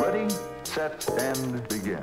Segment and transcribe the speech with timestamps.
[0.00, 0.30] Ready,
[0.62, 1.98] set, and begin.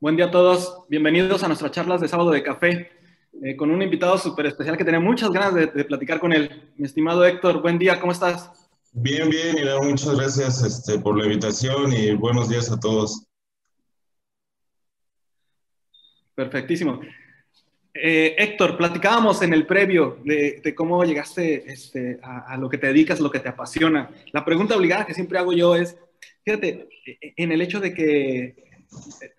[0.00, 2.90] Buen día a todos, bienvenidos a nuestras charlas de sábado de café,
[3.44, 6.72] eh, con un invitado súper especial que tenía muchas ganas de, de platicar con él.
[6.76, 8.50] Mi estimado Héctor, buen día, ¿cómo estás?
[8.90, 13.27] Bien, bien, Ira, muchas gracias este, por la invitación y buenos días a todos.
[16.38, 17.00] Perfectísimo.
[17.92, 23.18] Eh, Héctor, platicábamos en el previo de, cómo llegaste este, a, lo que te dedicas,
[23.18, 24.08] lo que te apasiona.
[24.30, 25.98] La pregunta obligada que siempre hago yo es,
[26.44, 26.88] fíjate,
[27.36, 28.54] en el hecho de que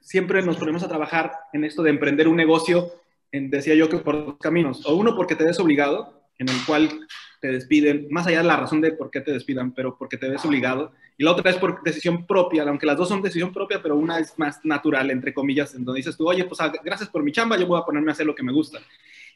[0.02, 2.92] siempre nos ponemos a trabajar en esto de emprender un negocio,
[3.32, 6.66] en, decía yo que por dos caminos, o uno porque te ves obligado, en el
[6.66, 7.08] cual
[7.40, 10.30] te despiden, más allá de la razón de por qué te despidan, pero porque te
[10.30, 13.82] ves obligado, y la otra es por decisión propia, aunque las dos son decisión propia,
[13.82, 17.24] pero una es más natural, entre comillas, en donde dices tú, oye, pues gracias por
[17.24, 18.80] mi chamba, yo voy a ponerme a hacer lo que me gusta.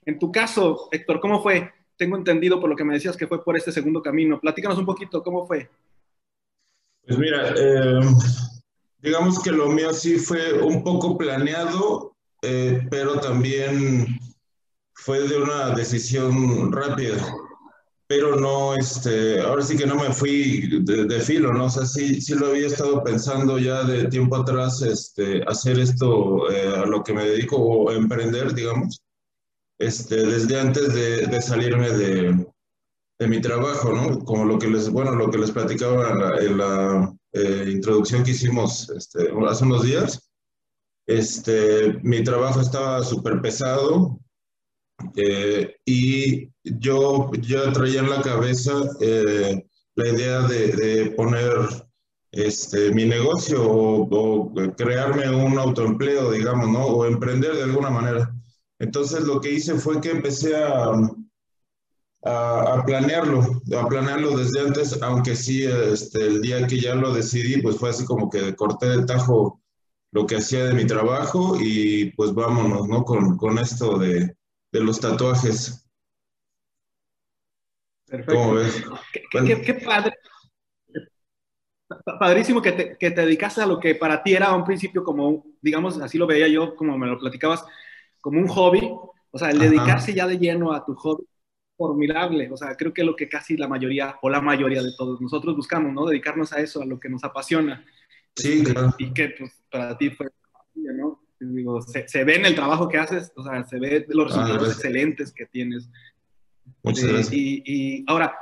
[0.05, 1.71] En tu caso, Héctor, ¿cómo fue?
[1.97, 4.39] Tengo entendido por lo que me decías que fue por este segundo camino.
[4.39, 5.69] Platícanos un poquito, ¿cómo fue?
[7.05, 7.99] Pues mira, eh,
[9.01, 14.19] digamos que lo mío sí fue un poco planeado, eh, pero también
[14.93, 17.17] fue de una decisión rápida.
[18.15, 21.65] Pero no, este, ahora sí que no me fui de, de, filo, ¿no?
[21.65, 26.47] O sea, sí, sí lo había estado pensando ya de tiempo atrás, este, hacer esto
[26.51, 29.01] eh, a lo que me dedico o emprender, digamos,
[29.79, 32.45] este, desde antes de, de salirme de,
[33.17, 34.19] de, mi trabajo, ¿no?
[34.19, 38.23] Como lo que les, bueno, lo que les platicaba en la, en la eh, introducción
[38.23, 40.29] que hicimos este, hace unos días.
[41.07, 44.19] Este, mi trabajo estaba súper pesado
[45.15, 51.53] eh, y yo ya traía en la cabeza eh, la idea de, de, poner
[52.31, 56.85] este, mi negocio o, o, crearme un autoempleo, digamos, ¿no?
[56.85, 58.33] O emprender de alguna manera.
[58.79, 60.91] Entonces lo que hice fue que empecé a,
[62.23, 67.13] a, a, planearlo, a planearlo desde antes, aunque sí, este, el día que ya lo
[67.13, 69.61] decidí, pues fue así como que corté de tajo
[70.11, 73.03] lo que hacía de mi trabajo y pues vámonos, ¿no?
[73.03, 74.35] Con, con esto de,
[74.73, 75.87] de los tatuajes.
[78.07, 78.33] Perfecto.
[78.33, 78.83] ¿Cómo ves?
[79.13, 79.47] ¿Qué, bueno.
[79.47, 80.13] qué, qué padre.
[82.19, 85.03] Padrísimo que te, que te dedicaste a lo que para ti era a un principio
[85.03, 87.63] como, digamos, así lo veía yo, como me lo platicabas,
[88.19, 88.91] como un hobby.
[89.29, 91.23] O sea, el dedicarse ya de lleno a tu hobby
[91.77, 92.49] formidable.
[92.51, 95.55] O sea, creo que lo que casi la mayoría o la mayoría de todos nosotros
[95.55, 96.05] buscamos, ¿no?
[96.07, 97.85] Dedicarnos a eso, a lo que nos apasiona.
[98.35, 98.95] Sí, claro.
[98.97, 100.27] Y que pues, para ti fue,
[100.73, 101.02] ¿no?
[101.51, 104.67] Digo, se, se, ve en el trabajo que haces, o sea, se ve los resultados
[104.67, 105.89] ah, excelentes que tienes.
[106.83, 107.33] Muchas gracias.
[107.33, 108.35] Y, y ahora,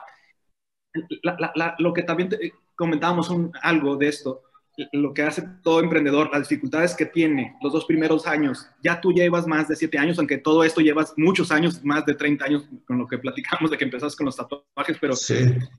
[1.24, 4.44] la, la, la, lo que también te, comentábamos un, algo de esto,
[4.92, 8.68] lo que hace todo emprendedor, las dificultades que tiene los dos primeros años.
[8.82, 12.16] Ya tú llevas más de siete años, aunque todo esto llevas muchos años, más de
[12.16, 15.36] 30 años, con lo que platicamos de que empezaste con los tatuajes, pero sí.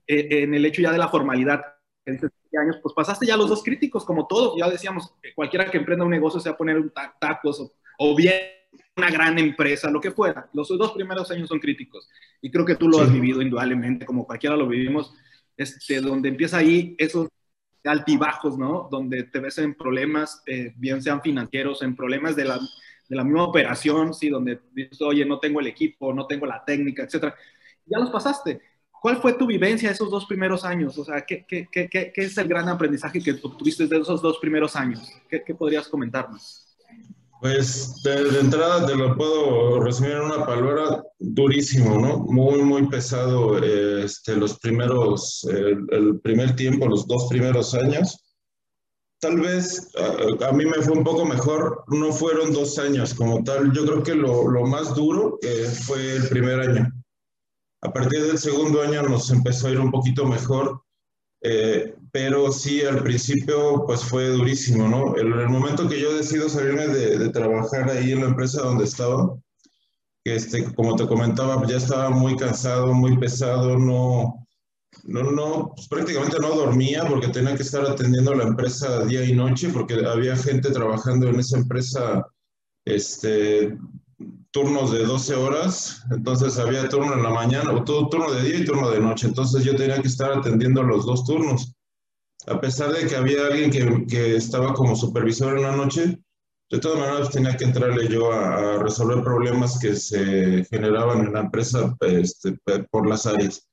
[0.07, 1.63] eh, en el hecho ya de la formalidad,
[2.05, 5.79] que dices años, pues pasaste ya los dos críticos, como todos, ya decíamos, cualquiera que
[5.79, 8.35] emprenda un negocio, sea poner un tacos o, o bien
[8.97, 10.49] una gran empresa, lo que fuera.
[10.53, 12.09] Los dos primeros años son críticos.
[12.41, 13.05] Y creo que tú lo sí.
[13.05, 15.15] has vivido indudablemente, como cualquiera lo vivimos,
[15.57, 17.29] este, donde empieza ahí esos
[17.85, 18.89] altibajos, ¿no?
[18.91, 22.59] Donde te ves en problemas, eh, bien sean financieros, en problemas de la,
[23.09, 24.29] de la misma operación, ¿sí?
[24.29, 27.35] Donde dices, oye, no tengo el equipo, no tengo la técnica, etcétera.
[27.87, 28.61] Ya los pasaste.
[29.03, 30.97] ¿Cuál fue tu vivencia esos dos primeros años?
[30.97, 34.39] O sea, ¿qué, qué, qué, qué es el gran aprendizaje que obtuviste de esos dos
[34.39, 35.11] primeros años?
[35.29, 36.69] ¿Qué, podrías comentarnos?
[37.41, 42.19] Pues de, de, entrada te lo puedo resumir en una palabra durísimo, ¿no?
[42.19, 48.23] Muy, muy pesado este, los primeros, el, el, primer tiempo, los dos primeros años.
[49.19, 53.43] Tal vez a, a, mí me fue un poco mejor, no fueron dos años como
[53.43, 53.73] tal.
[53.73, 57.02] Yo creo que lo, lo más duro eh, fue el primer año.
[57.83, 60.83] A partir del segundo año nos empezó a ir un poquito mejor
[61.45, 65.19] eh, pero sí, al principio pues fue durísimo, ¿no?
[65.19, 68.85] En el, momento que yo decido salirme de, de, trabajar ahí en la empresa donde
[68.85, 69.37] estaba,
[70.25, 74.47] que este, como te comentaba, ya estaba muy cansado, muy pesado, no,
[75.03, 79.35] no, no pues prácticamente no dormía porque tenía que estar atendiendo la empresa día y
[79.35, 82.25] noche porque había gente trabajando en esa empresa
[82.85, 83.77] este,
[84.53, 88.59] turnos de 12 horas, entonces había turno en la mañana, o todo turno de día
[88.59, 91.75] y turno de noche, entonces yo tenía que estar atendiendo los dos turnos.
[92.47, 96.19] A pesar de que había alguien que, que estaba como supervisor en la noche,
[96.71, 101.33] de todas maneras tenía que entrarle yo a, a resolver problemas que se generaban en
[101.33, 102.59] la empresa este,
[102.91, 103.67] por las áreas.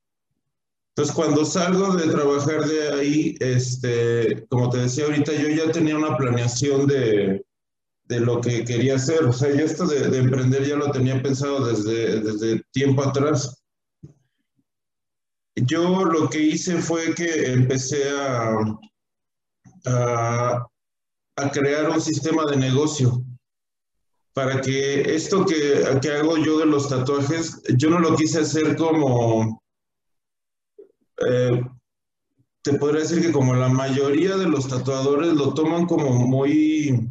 [0.89, 5.97] Entonces, cuando salgo de trabajar de ahí, este, como te decía ahorita, yo ya tenía
[5.97, 7.41] una planeación de,
[8.09, 9.23] de lo que quería hacer.
[9.23, 13.63] O sea, yo esto de, de, emprender ya lo tenía pensado desde, desde tiempo atrás.
[15.55, 18.55] Yo lo que hice fue que empecé a,
[19.85, 20.67] a,
[21.35, 23.23] a crear un sistema de negocio
[24.33, 28.77] para que esto que, que, hago yo de los tatuajes, yo no lo quise hacer
[28.77, 29.61] como,
[31.27, 31.61] eh,
[32.61, 37.09] te podría decir que como la mayoría de los tatuadores lo toman como muy,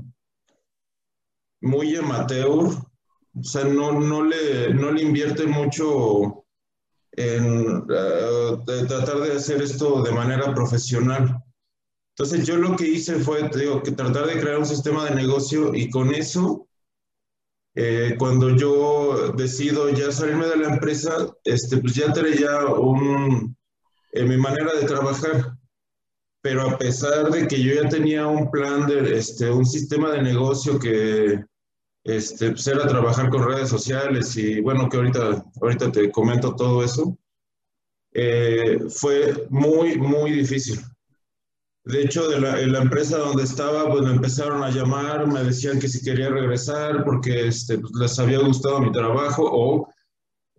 [1.60, 6.44] muy amateur, o sea, no, no, le, no le invierte mucho
[7.12, 11.42] en de tratar de hacer esto de manera profesional.
[12.16, 16.14] Entonces yo lo que hice fue, tratar de crear un sistema de negocio y con
[16.14, 16.68] eso
[17.74, 21.12] eh, cuando yo decido ya salirme de la empresa,
[21.44, 23.56] este, pues ya tenía un,
[24.12, 25.57] eh, mi manera de trabajar.
[26.40, 30.22] Pero a pesar de que yo ya tenía un plan, de, este, un sistema de
[30.22, 31.44] negocio que
[32.04, 36.82] este, pues era trabajar con redes sociales y bueno, que ahorita, ahorita te comento todo
[36.82, 37.18] eso,
[38.12, 40.80] eh, fue muy, muy difícil.
[41.84, 45.42] De hecho, de la, en la empresa donde estaba, pues me empezaron a llamar, me
[45.42, 49.88] decían que si quería regresar porque este, pues, les había gustado mi trabajo o,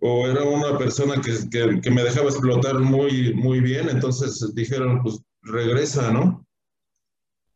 [0.00, 3.88] o era una persona que, que, que, me dejaba explotar muy, muy bien.
[3.88, 6.46] Entonces dijeron, pues regresa, ¿no?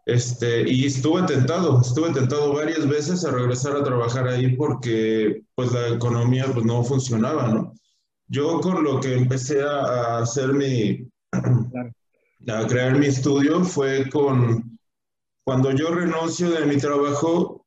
[0.07, 5.73] Este, y estuve tentado, estuve tentado varias veces a regresar a trabajar ahí porque pues
[5.73, 7.75] la economía pues no funcionaba, ¿no?
[8.29, 11.09] Yo con lo que empecé a, hacer mi...
[12.47, 14.79] A crear mi estudio fue con,
[15.45, 17.67] cuando yo renuncio de mi trabajo,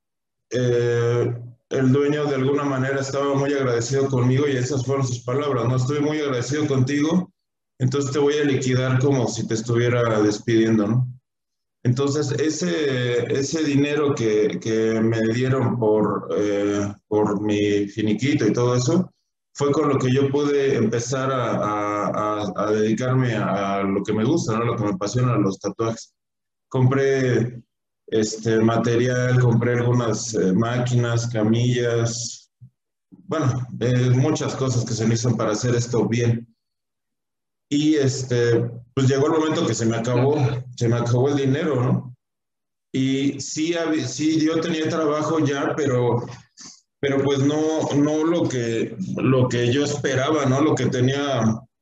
[0.51, 1.35] eh,
[1.69, 5.75] el dueño de alguna manera estaba muy agradecido conmigo y esas fueron sus palabras, no
[5.75, 7.31] estoy muy agradecido contigo,
[7.79, 11.07] entonces te voy a liquidar como si te estuviera despidiendo, ¿no?
[11.83, 18.75] Entonces, ese, ese dinero que, que me dieron por, eh, por mi finiquito y todo
[18.75, 19.09] eso,
[19.53, 24.57] fue con lo que yo pude empezar a, a, dedicarme a, lo que me gusta,
[24.57, 24.65] ¿no?
[24.65, 26.13] lo que me apasiona, los tatuajes.
[26.67, 27.61] Compré
[28.07, 32.51] este material, compré algunas eh, máquinas, camillas,
[33.09, 36.47] bueno, eh, muchas cosas que se hicieron para hacer esto bien.
[37.69, 40.37] Y este, pues llegó el momento que se me acabó,
[40.75, 42.15] se me acabó el dinero, ¿no?
[42.93, 43.75] Y sí,
[44.05, 46.25] sí, yo tenía trabajo ya, pero
[46.99, 50.61] pero pues no, no lo, que, lo que yo esperaba, ¿no?
[50.61, 51.41] Lo que tenía,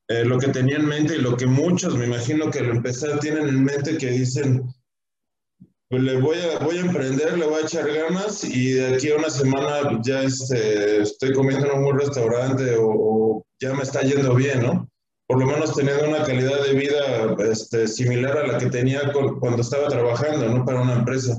[0.10, 3.20] eh, lo que tenía en mente y lo que muchos, me imagino que al empezar
[3.20, 4.64] tienen en mente que dicen,
[5.90, 9.12] pues le voy a, voy a emprender, le voy a echar ganas y de aquí
[9.12, 13.84] a una semana ya este, estoy comiendo en un buen restaurante o, o, ya me
[13.84, 14.90] está yendo bien, ¿no?
[15.28, 19.62] Por lo menos teniendo una calidad de vida este, similar a la que tenía cuando
[19.62, 20.66] estaba trabajando, ¿no?
[20.66, 21.38] Para una empresa.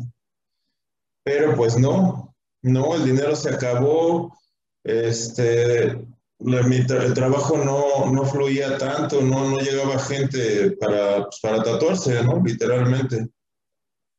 [1.24, 4.36] Pero pues no, no, el dinero se acabó,
[4.84, 5.96] este,
[6.38, 11.62] mi tra el trabajo no, no, fluía tanto, no, no llegaba gente para, pues, para
[11.62, 12.42] tatuarse, ¿no?
[12.44, 13.28] Literalmente.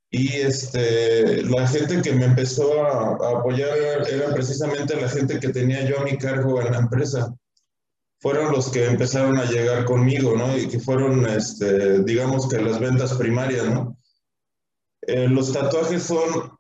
[0.10, 3.78] Y este, la gente que me empezó a, a, apoyar
[4.10, 7.36] era precisamente la gente que tenía yo a mi cargo en la empresa.
[8.20, 10.58] Fueron los que empezaron a llegar conmigo, ¿no?
[10.58, 13.98] Y que fueron, este, digamos que las ventas primarias, ¿no?
[15.02, 16.58] Eh, los tatuajes son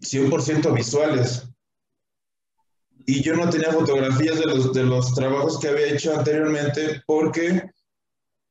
[0.00, 1.48] 100% visuales.
[3.06, 7.70] Y yo no tenía fotografías de los, de los trabajos que había hecho anteriormente porque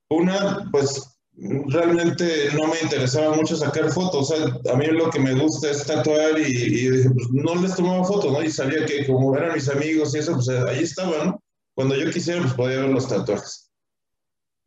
[0.10, 4.34] una, pues realmente no me interesaba mucho sacar fotos.
[4.72, 8.44] A mí lo que me gusta es tatuar y, pues no les tomaba fotos, ¿no?
[8.44, 11.36] Y sabía que como eran mis amigos y eso, pues ahí estaban.
[11.76, 13.66] Cuando yo quisiera, pues podía ver los tatuajes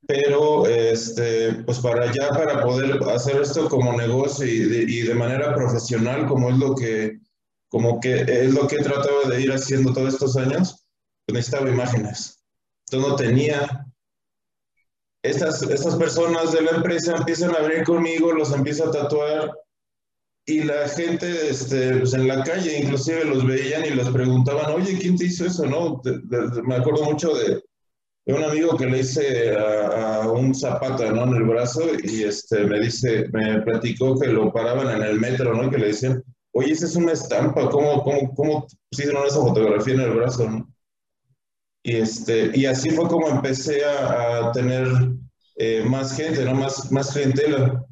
[0.08, 5.14] pero este, pues para allá, para poder hacer esto como negocio y de, y de,
[5.14, 7.18] manera profesional, como es lo que,
[7.68, 10.86] como que es lo que he tratado de ir haciendo todos estos años,
[11.26, 12.42] pues necesitaba imágenes.
[12.86, 13.87] Entonces no tenía.
[15.22, 19.52] Estas, estas personas de la empresa empiezan a venir conmigo, los empiezo a tatuar
[20.46, 24.96] y la gente este, pues en la calle inclusive los veían y les preguntaban, oye,
[24.98, 25.66] ¿quién te hizo eso?
[25.66, 26.00] No?
[26.02, 27.62] De, de, me acuerdo mucho de,
[28.26, 31.24] un amigo que le hice a, a, un zapata, ¿no?
[31.24, 35.54] En el brazo y este, me dice, me platicó que lo paraban en el metro,
[35.54, 35.70] ¿no?
[35.70, 36.22] Que le decían,
[36.52, 40.68] oye, esa es una estampa, ¿cómo, cómo, cómo pusieron esa fotografía en el brazo, ¿no?
[41.82, 44.86] Y, este, y así fue como empecé a, a tener
[45.56, 46.54] eh, más gente, ¿no?
[46.54, 47.84] Más, más clientela.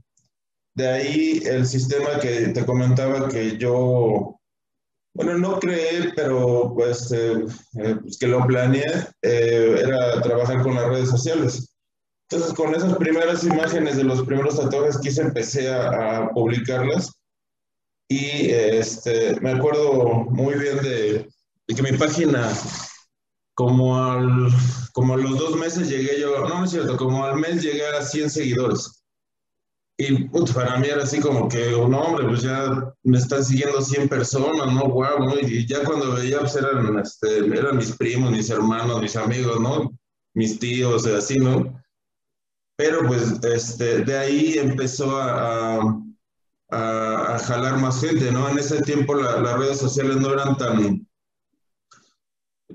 [0.74, 4.38] De ahí el sistema que te comentaba que yo
[5.14, 7.44] Bueno, no creé, pero pues, eh,
[7.82, 8.84] eh, pues que lo planeé,
[9.22, 11.74] eh, era trabajar con las redes sociales.
[12.30, 17.12] Entonces, con esas primeras imágenes de los primeros tatuajes quise empecé a, a publicarlas.
[18.08, 21.28] Y este, me acuerdo muy bien de,
[21.68, 22.52] de, que mi página,
[23.56, 24.48] como, al,
[24.92, 27.86] como a los dos meses llegué yo, no, no es cierto, como al mes llegué
[27.88, 29.02] a 100 seguidores.
[29.96, 33.80] Y put, para mí era así como que, no, hombre, pues ya me están siguiendo
[33.80, 34.88] 100 personas, ¿no?
[34.88, 35.40] Wow, ¿no?
[35.40, 39.90] Y ya cuando veía, pues eran, este, eran mis primos, mis hermanos, mis amigos, ¿no?
[40.34, 41.82] Mis tíos, así, ¿no?
[42.76, 45.98] Pero pues este, de ahí empezó a,
[46.68, 48.50] a, a jalar más gente, ¿no?
[48.50, 51.06] En ese tiempo la, las redes sociales no eran tan,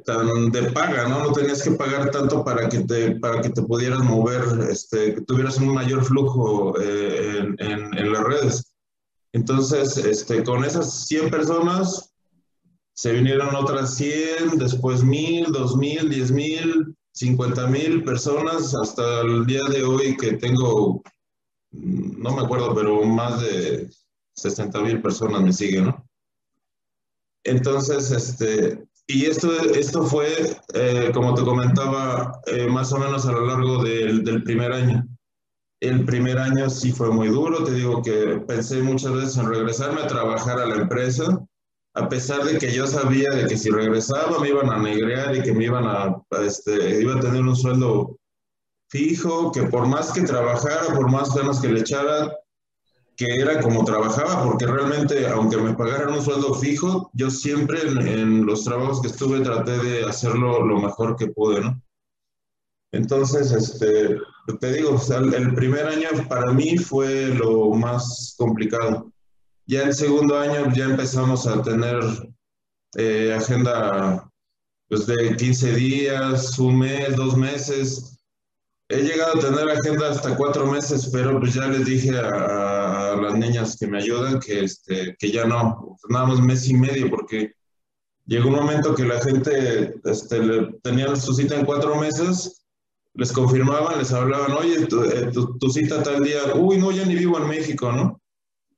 [0.06, 1.24] tan de paga, ¿no?
[1.24, 5.22] No tenías que pagar tanto para que te, para que te pudieras mover, este, que
[5.22, 8.74] tuvieras un mayor flujo eh, en, en, en, las redes.
[9.34, 12.14] Entonces, este, con esas 100 personas,
[12.94, 20.16] se vinieron otras 100, después 1000, 2000, 10000, 50000 personas, hasta el día de hoy
[20.18, 21.02] que tengo,
[21.72, 23.90] no me acuerdo, pero más de
[24.36, 26.08] 60 mil personas me siguen, ¿no?
[27.44, 33.32] Entonces, este, y esto, esto fue, eh, como te comentaba, eh, más o menos a
[33.32, 35.06] lo largo del, del, primer año.
[35.82, 40.02] El primer año sí fue muy duro, te digo que pensé muchas veces en regresarme
[40.02, 41.44] a trabajar a la empresa,
[41.94, 45.42] a pesar de que yo sabía de que si regresaba me iban a negrear y
[45.42, 48.18] que me iban a, este, iba a tener un sueldo
[48.90, 52.32] fijo, que por más que trabajara, por más ganas que le echara,
[53.22, 58.08] que era como trabajaba, porque realmente, aunque me pagaran un sueldo fijo, yo siempre en,
[58.08, 61.80] en, los trabajos que estuve traté de hacerlo lo mejor que pude, ¿no?
[62.92, 64.18] Entonces, este,
[64.60, 69.12] te digo, o sea, el primer año para mí fue lo más complicado.
[69.68, 72.00] Ya el segundo año ya empezamos a tener
[72.98, 74.28] eh, agenda
[74.90, 78.11] pues, de 15 días, un mes, dos meses,
[78.92, 83.16] He llegado a tener agenda hasta cuatro meses, pero pues ya les dije a, a
[83.16, 87.10] las niñas que me ayudan que, este, que ya no, nada más mes y medio,
[87.10, 87.54] porque
[88.26, 92.66] llegó un momento que la gente este, le, tenía su cita en cuatro meses,
[93.14, 97.06] les confirmaban, les hablaban, oye, tu, eh, tu, tu, cita tal día, uy, no, ya
[97.06, 98.22] ni vivo en México, ¿no?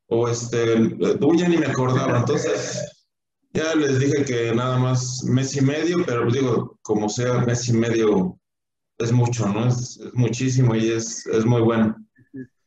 [0.09, 0.75] O este,
[1.21, 2.19] uy, ya ni me acordaba.
[2.19, 2.83] Entonces,
[3.51, 7.73] ya les dije que nada más mes y medio, pero digo, como sea, mes y
[7.73, 8.37] medio
[9.03, 9.67] es mucho, ¿no?
[9.67, 11.95] Es, es muchísimo y es, es, muy bueno.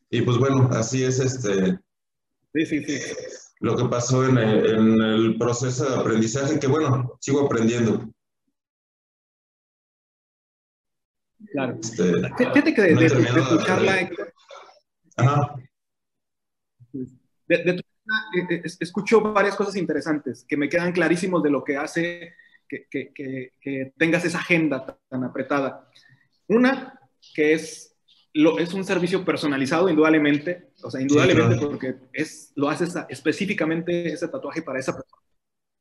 [0.09, 1.77] Y pues bueno, así es este.
[2.53, 2.99] Sí, sí, sí.
[3.59, 8.09] Lo que pasó en el, en el proceso de aprendizaje, que bueno, sigo aprendiendo.
[11.51, 11.77] Claro.
[11.81, 14.09] Este, Fíjate que de, no de, de, de tu charla,
[15.17, 15.55] Ajá.
[16.93, 21.77] De, de tu charla, escucho varias cosas interesantes que me quedan clarísimos de lo que
[21.77, 22.35] hace
[22.67, 25.89] que, que, que, que tengas esa agenda tan apretada.
[26.47, 26.99] Una,
[27.33, 27.95] que es,
[28.33, 31.71] lo, es un servicio personalizado, indudablemente, o sea, indudablemente sí, claro.
[31.71, 35.21] porque es, lo haces específicamente ese tatuaje para esa persona.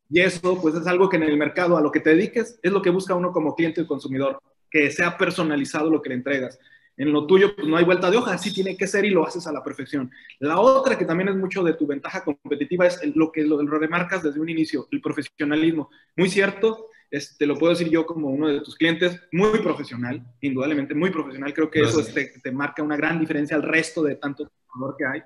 [0.08, 2.72] Y eso, pues, es algo que en el mercado, a lo que te dediques, es
[2.72, 6.58] lo que busca uno como cliente y consumidor, que sea personalizado lo que le entregas.
[6.96, 9.26] En lo tuyo, pues no hay vuelta de hoja, así tiene que ser y lo
[9.26, 10.10] haces a la perfección.
[10.38, 13.78] La otra, que también es mucho de tu ventaja competitiva, es lo que lo, lo
[13.78, 15.90] remarcas desde un inicio, el profesionalismo.
[16.16, 20.94] Muy cierto, este, lo puedo decir yo como uno de tus clientes, muy profesional, indudablemente
[20.94, 21.52] muy profesional.
[21.54, 22.08] Creo que Gracias.
[22.08, 25.22] eso te, te, marca una gran diferencia al resto de tanto valor que hay.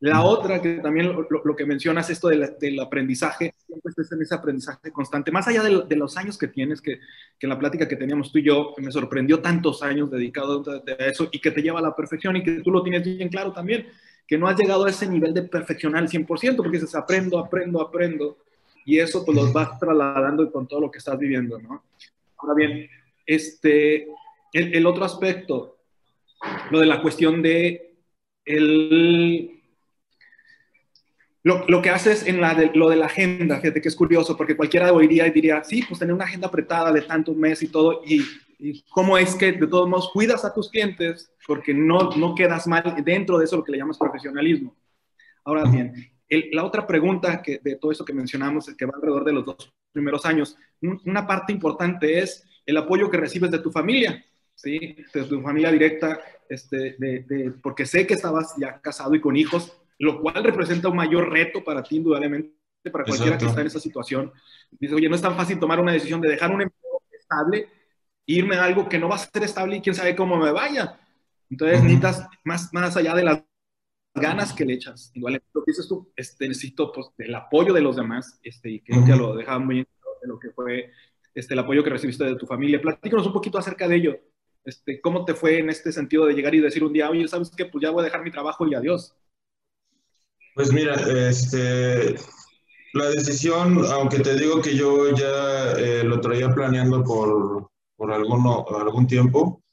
[0.00, 4.12] La otra, que también lo, lo, que mencionas, esto de la, del aprendizaje, siempre estés
[4.12, 7.00] en ese aprendizaje constante, más allá de, de, los años que tienes, que,
[7.38, 11.28] que la plática que teníamos tú y yo, me sorprendió tantos años dedicados a eso
[11.32, 13.86] y que te lleva a la perfección y que tú lo tienes bien claro también,
[14.26, 17.80] que no has llegado a ese nivel de perfeccionar al 100%, porque dices, aprendo, aprendo,
[17.80, 18.43] aprendo,
[18.84, 21.84] y eso pues los vas trasladando con todo lo que estás viviendo, ¿no?
[22.36, 22.88] Ahora bien,
[23.26, 24.08] este,
[24.52, 25.78] el, el otro aspecto,
[26.70, 27.94] lo de la cuestión de
[28.44, 29.62] el,
[31.42, 34.36] lo, lo, que haces en la de, lo de la agenda, fíjate que es curioso,
[34.36, 37.68] porque cualquiera oiría y diría, sí, pues tener una agenda apretada de tantos meses y
[37.68, 38.22] todo, y,
[38.58, 42.66] y, cómo es que de todos modos cuidas a tus clientes, porque no, no quedas
[42.66, 44.74] mal dentro de eso lo que le llamas profesionalismo.
[45.44, 49.24] Ahora bien, el, la otra pregunta que, de todo eso que mencionamos, que va alrededor
[49.24, 53.58] de los dos primeros años, un, una parte importante es el apoyo que recibes de
[53.58, 54.96] tu familia, ¿sí?
[55.12, 59.36] de tu familia directa, este, de, de, porque sé que estabas ya casado y con
[59.36, 62.54] hijos, lo cual representa un mayor reto para ti, indudablemente,
[62.90, 63.44] para cualquiera Exacto.
[63.44, 64.32] que está en esa situación.
[64.72, 67.68] Dice, oye, no es tan fácil tomar una decisión de dejar un empleo estable,
[68.26, 70.98] irme a algo que no va a ser estable y quién sabe cómo me vaya.
[71.50, 71.84] Entonces, uh -huh.
[71.84, 73.42] necesitas, más, más allá de las
[74.14, 75.10] ganas que le echas.
[75.14, 78.80] Igual lo que dices tú, este, necesito pues, el apoyo de los demás, este, y
[78.80, 80.90] que ya lo dejaba muy de lo que fue
[81.34, 82.80] este, el apoyo que recibiste de tu familia.
[82.80, 84.16] Platícanos un poquito acerca de ello.
[84.64, 87.50] Este, ¿Cómo te fue en este sentido de llegar y decir un día, oye, ¿sabes
[87.54, 87.66] qué?
[87.66, 89.14] Pues ya voy a dejar mi trabajo y adiós.
[90.54, 90.94] Pues mira,
[91.28, 92.14] este,
[92.92, 98.64] la decisión, aunque te digo que yo ya eh, lo traía planeando por, por alguno,
[98.68, 99.63] algún tiempo,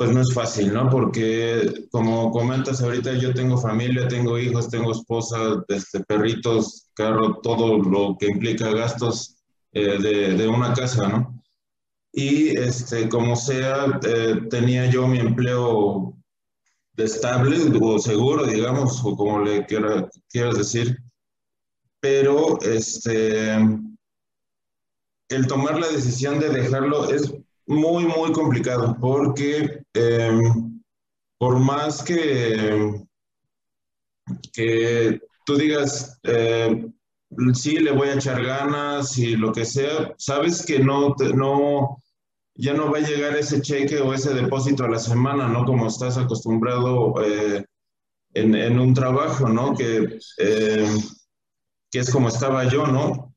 [0.00, 0.88] pues no es fácil, ¿no?
[0.88, 7.76] Porque como comentas ahorita, yo tengo familia, tengo hijos, tengo esposa, este, perritos, carro, todo
[7.76, 9.36] lo que implica gastos
[9.72, 11.42] eh, de, de, una casa, ¿no?
[12.14, 16.16] Y este, como sea, eh, tenía yo mi empleo
[16.96, 20.96] estable o seguro, digamos, o como le quieras decir,
[22.00, 23.52] pero este,
[25.28, 27.34] el tomar la decisión de dejarlo es
[27.66, 30.80] muy, muy complicado porque em,
[31.38, 33.02] por más que,
[34.52, 36.86] que tú digas, eh,
[37.54, 42.02] sí, le voy a echar ganas y lo que sea, sabes que no, no,
[42.54, 45.64] ya no va a llegar ese cheque o ese depósito a la semana, ¿no?
[45.64, 47.64] Como estás acostumbrado eh,
[48.34, 49.74] en, en, un trabajo, ¿no?
[49.74, 50.94] Que, eh,
[51.90, 53.34] que es como estaba yo, ¿no?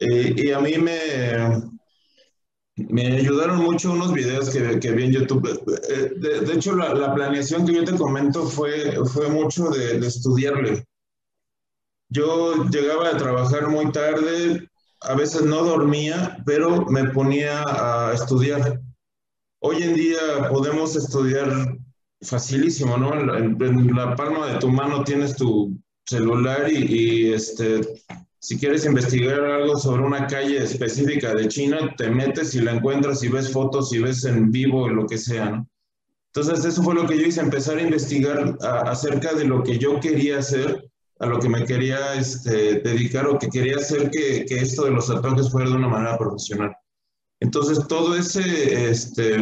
[0.00, 1.67] Y a mí me,
[2.88, 5.42] me ayudaron mucho unos videos que, que vi en YouTube.
[6.18, 10.06] De, de hecho, la, la, planeación que yo te comento fue, fue mucho de, de
[10.06, 10.84] estudiarle.
[12.10, 14.68] Yo llegaba a trabajar muy tarde,
[15.00, 18.80] a veces no dormía, pero me ponía a estudiar.
[19.60, 21.76] Hoy en día podemos estudiar
[22.22, 23.12] facilísimo, ¿no?
[23.36, 27.80] En, la palma de tu mano tienes tu celular y, y, este,
[28.40, 33.22] si quieres investigar algo sobre una calle específica de China, te metes y la encuentras
[33.22, 35.68] y ves fotos y ves en vivo lo que sea, ¿no?
[36.34, 39.78] Entonces eso fue lo que yo hice, empezar a investigar a, acerca de lo que
[39.78, 40.88] yo quería hacer
[41.20, 44.92] a lo que me quería este, dedicar o que quería hacer que, que, esto de
[44.92, 46.76] los tatuajes fuera de una manera profesional.
[47.40, 49.36] Entonces, todo ese este,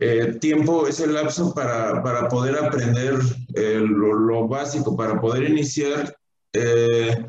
[0.00, 3.18] eh, tiempo, ese lapso para, para poder aprender
[3.54, 6.17] eh, lo, lo, básico, para poder iniciar,
[6.52, 7.26] eh,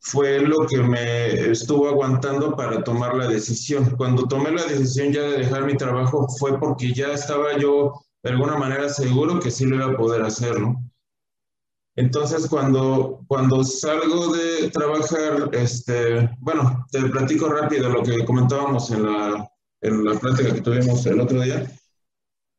[0.00, 3.96] fue lo que me estuvo aguantando para tomar la decisión.
[3.96, 8.30] Cuando tomé la decisión ya de dejar mi trabajo fue porque ya estaba yo de
[8.30, 10.76] alguna manera seguro que sí lo iba a poder hacer, ¿no?
[11.96, 19.04] Entonces, cuando, cuando salgo de trabajar, este, bueno, te platico rápido lo que comentábamos en
[19.04, 19.48] la,
[19.80, 21.66] en la plática que tuvimos el otro día.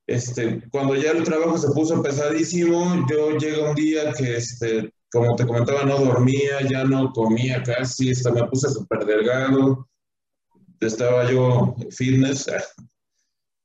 [0.07, 5.35] Este, cuando ya el trabajo se puso pesadísimo, yo llega un día que, este, como
[5.35, 9.87] te comentaba, no dormía, ya no comía casi, hasta me puse súper delgado,
[10.79, 12.49] estaba yo fitness,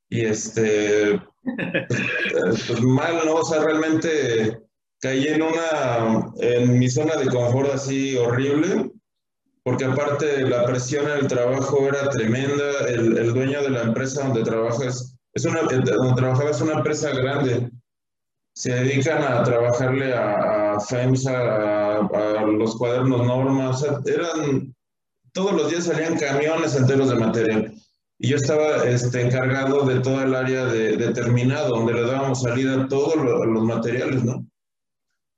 [0.08, 3.36] y este, pues, pues mal, ¿no?
[3.36, 4.60] O sea, realmente
[5.00, 8.92] caí en una, en mi zona de confort así horrible,
[9.64, 14.24] porque aparte la presión en el trabajo era tremenda, el, el dueño de la empresa
[14.24, 17.70] donde trabajas, es una, donde trabajaba es una empresa grande,
[18.54, 24.74] se dedican a trabajarle a, a FEMSA, a, a, los cuadernos normas, o sea, eran,
[25.32, 27.74] todos los días salían camiones enteros de material.
[28.18, 32.42] Y yo estaba este, encargado de toda el área de, de terminado, donde le dábamos
[32.42, 34.46] salida a todos los materiales, ¿no?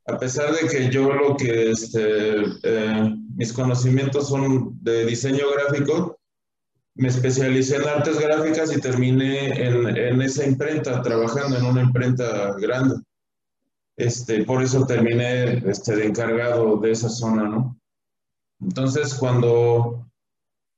[0.07, 6.19] a pesar de que yo lo que, este, eh, mis conocimientos son de diseño gráfico,
[6.97, 12.55] me especialicé en artes gráficas y terminé en, en esa imprenta, trabajando en una imprenta
[12.59, 12.97] grande.
[13.97, 17.79] Este, por eso terminé este, de encargado de esa zona, ¿no?
[18.61, 20.05] Entonces, cuando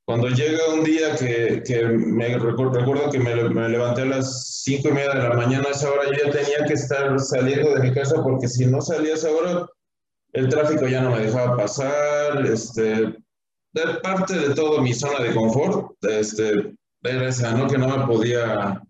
[0.06, 4.90] cuando llega un día que, que me recuerdo, que me, me, levanté a las cinco
[4.90, 7.80] y media de la mañana, a esa hora yo ya tenía que estar saliendo de
[7.80, 9.66] mi casa porque si no salía a esa hora,
[10.32, 13.16] el tráfico ya no me dejaba pasar, este,
[13.84, 17.66] de parte de todo mi zona de confort, este, era esa, ¿no?
[17.66, 18.82] Que no me podía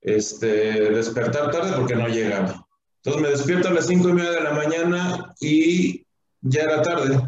[0.00, 2.66] este, despertar tarde porque no llegaba.
[3.02, 6.06] Entonces me despierto a las cinco y media de la mañana y
[6.40, 7.20] ya era tarde.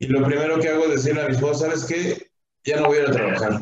[0.00, 2.30] Y lo primero que hago es decirle a mi esposa, ¿sabes qué?
[2.64, 3.60] Ya no voy a ir a trabajar.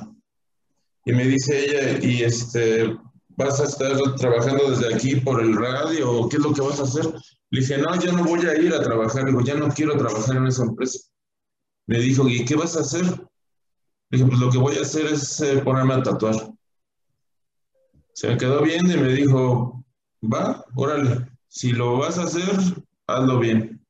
[1.04, 2.96] Y me dice ella, ¿y este,
[3.28, 6.84] vas a estar trabajando desde aquí por el radio qué es lo que vas a
[6.84, 7.04] hacer?
[7.50, 10.36] Le dije, no, ya no voy a ir a trabajar, digo, ya no quiero trabajar
[10.36, 11.00] en esa empresa.
[11.90, 13.02] Me dijo, ¿y qué vas a hacer?
[14.10, 16.36] Dije, pues lo que voy a hacer es eh, ponerme a tatuar.
[18.12, 19.84] Se me quedó bien y me dijo,
[20.22, 22.48] va, órale, si lo vas a hacer,
[23.08, 23.84] hazlo bien.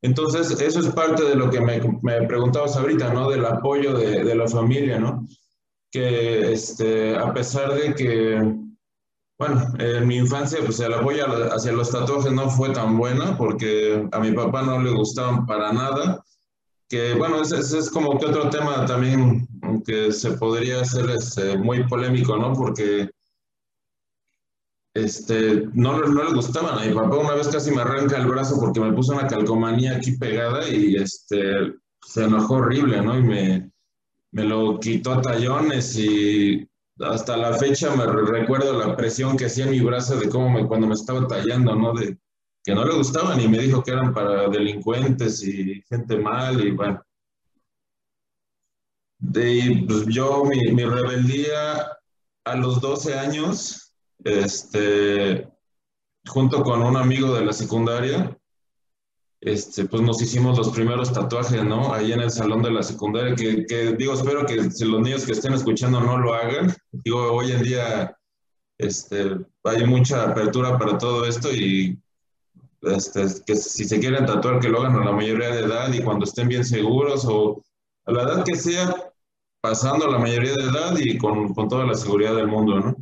[0.00, 3.30] Entonces, eso es parte de lo que me, me preguntabas ahorita, ¿no?
[3.30, 5.26] Del apoyo de, de, la familia, ¿no?
[5.90, 8.64] Que este, a pesar de que
[9.36, 14.06] bueno, en mi infancia, pues el apoyo hacia los tatuajes no fue tan buena porque
[14.12, 16.22] a mi papá no le gustaban para nada.
[17.16, 19.46] Bueno, ese, es como que otro tema también
[19.86, 22.52] que se podría hacer este, muy polémico, ¿no?
[22.52, 23.10] Porque
[24.94, 26.78] este, no, no le gustaban.
[26.78, 29.96] A mi papá una vez casi me arranca el brazo porque me puso una calcomanía
[29.96, 31.74] aquí pegada y este,
[32.06, 33.18] se enojó horrible, ¿no?
[33.18, 33.70] Y me,
[34.32, 36.68] me lo quitó a tallones y
[37.00, 40.66] hasta la fecha me recuerdo la presión que hacía en mi brazo de cómo me,
[40.66, 41.92] cuando me estaba tallando, ¿no?
[42.64, 46.70] Que no le gustaban y me dijo que eran para delincuentes y gente mal y
[46.70, 47.02] bueno.
[49.18, 51.86] Pues yo, mi, mi rebeldía
[52.44, 55.48] a los 12 años, este,
[56.26, 58.36] junto con un amigo de la secundaria,
[59.40, 61.92] este, pues nos hicimos los primeros tatuajes, ¿no?
[61.92, 65.26] Ahí en el salón de la secundaria, que, que, digo, espero que si los niños
[65.26, 66.74] que estén escuchando no lo hagan.
[66.92, 68.16] Digo, hoy en día
[68.78, 71.98] este, hay mucha apertura para todo esto y
[72.86, 76.02] este, que si se quieren tatuar, que lo hagan a la mayoría de edad y
[76.02, 77.62] cuando estén bien seguros o
[78.06, 78.94] a la edad que sea,
[79.60, 82.96] pasando la mayoría de edad y con, con toda la seguridad del mundo, ¿no?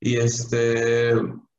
[0.00, 1.12] Y este,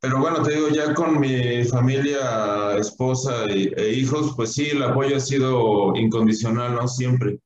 [0.03, 5.15] pero bueno, te digo, ya con mi familia, esposa e, hijos, pues sí, el apoyo
[5.15, 6.88] ha sido incondicional, ¿no?
[6.89, 7.39] Siempre.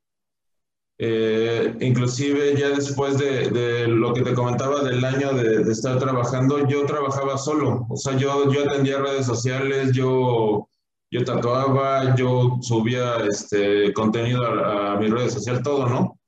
[0.99, 5.99] Eh, inclusive ya después de, de, lo que te comentaba del año de, de, estar
[5.99, 10.67] trabajando, yo trabajaba solo, o sea, yo, yo atendía redes sociales, yo,
[11.11, 16.19] yo tatuaba, yo subía este, contenido a, a mi red social, todo, ¿no?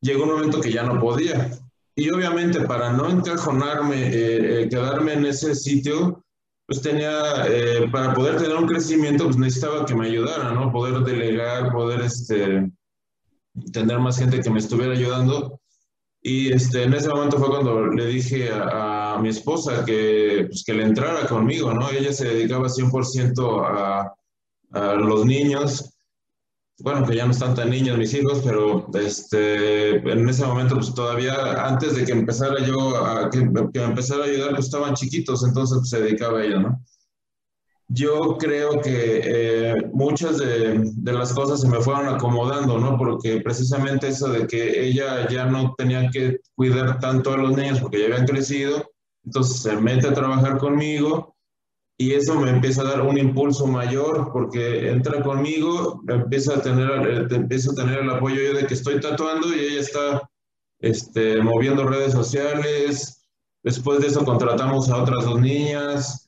[0.00, 1.48] Llegó un momento que ya no podía,
[1.96, 6.24] y obviamente para no encajonarme, eh, eh, quedarme en ese sitio,
[6.66, 10.72] pues tenía, eh, para poder tener un crecimiento, pues necesitaba que me ayudara, ¿no?
[10.72, 12.68] Poder delegar, poder este,
[13.72, 15.60] tener más gente que me estuviera ayudando.
[16.22, 20.74] Y este, en ese momento fue cuando le dije a, mi esposa que, pues, que
[20.74, 21.88] le entrara conmigo, ¿no?
[21.90, 24.14] Ella se dedicaba 100% a,
[24.72, 25.94] a los niños
[26.78, 30.92] bueno, que ya no están tan niños mis hijos, pero este, en ese momento, pues
[30.92, 35.44] todavía antes de que empezara yo a que, que empezara a ayudar, pues estaban chiquitos,
[35.44, 36.84] entonces pues, se dedicaba a ella, ¿no?
[37.88, 42.96] Yo creo que eh, muchas de, las cosas se me fueron acomodando, ¿no?
[42.96, 47.80] Porque precisamente eso de que ella ya no tenía que cuidar tanto a los niños
[47.80, 48.90] porque ya habían crecido,
[49.24, 51.34] entonces se mete a trabajar conmigo
[51.96, 56.90] y eso me empieza a dar un impulso mayor porque entra conmigo, empieza a tener,
[57.06, 60.30] eh, empieza a tener el apoyo yo de que estoy tatuando y ella está
[60.80, 63.26] este, moviendo redes sociales.
[63.62, 66.23] Después de eso contratamos a otras dos niñas.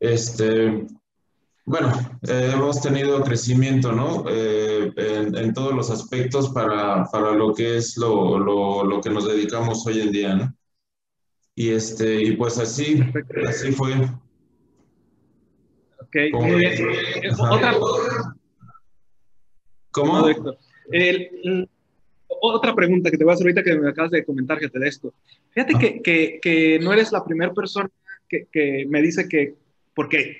[0.00, 0.86] Este,
[1.64, 1.92] bueno,
[2.28, 4.24] eh, hemos tenido crecimiento, ¿no?
[4.28, 9.10] Eh, en, en, todos los aspectos para, para lo que es lo, lo, lo, que
[9.10, 10.54] nos dedicamos hoy en día, ¿no?
[11.56, 13.02] Y, este, y pues así,
[13.48, 13.94] así fue.
[16.00, 16.14] Ok.
[16.14, 17.74] Eh, otra,
[19.90, 20.24] ¿Cómo?
[20.92, 21.68] El,
[22.28, 24.78] otra pregunta que te voy a hacer ahorita que me acabas de comentar que te
[24.78, 25.12] de esto.
[25.50, 25.78] Fíjate ah.
[25.80, 27.90] que, que, que, no eres la primera persona
[28.28, 29.56] que, que, me dice que,
[29.96, 30.36] porque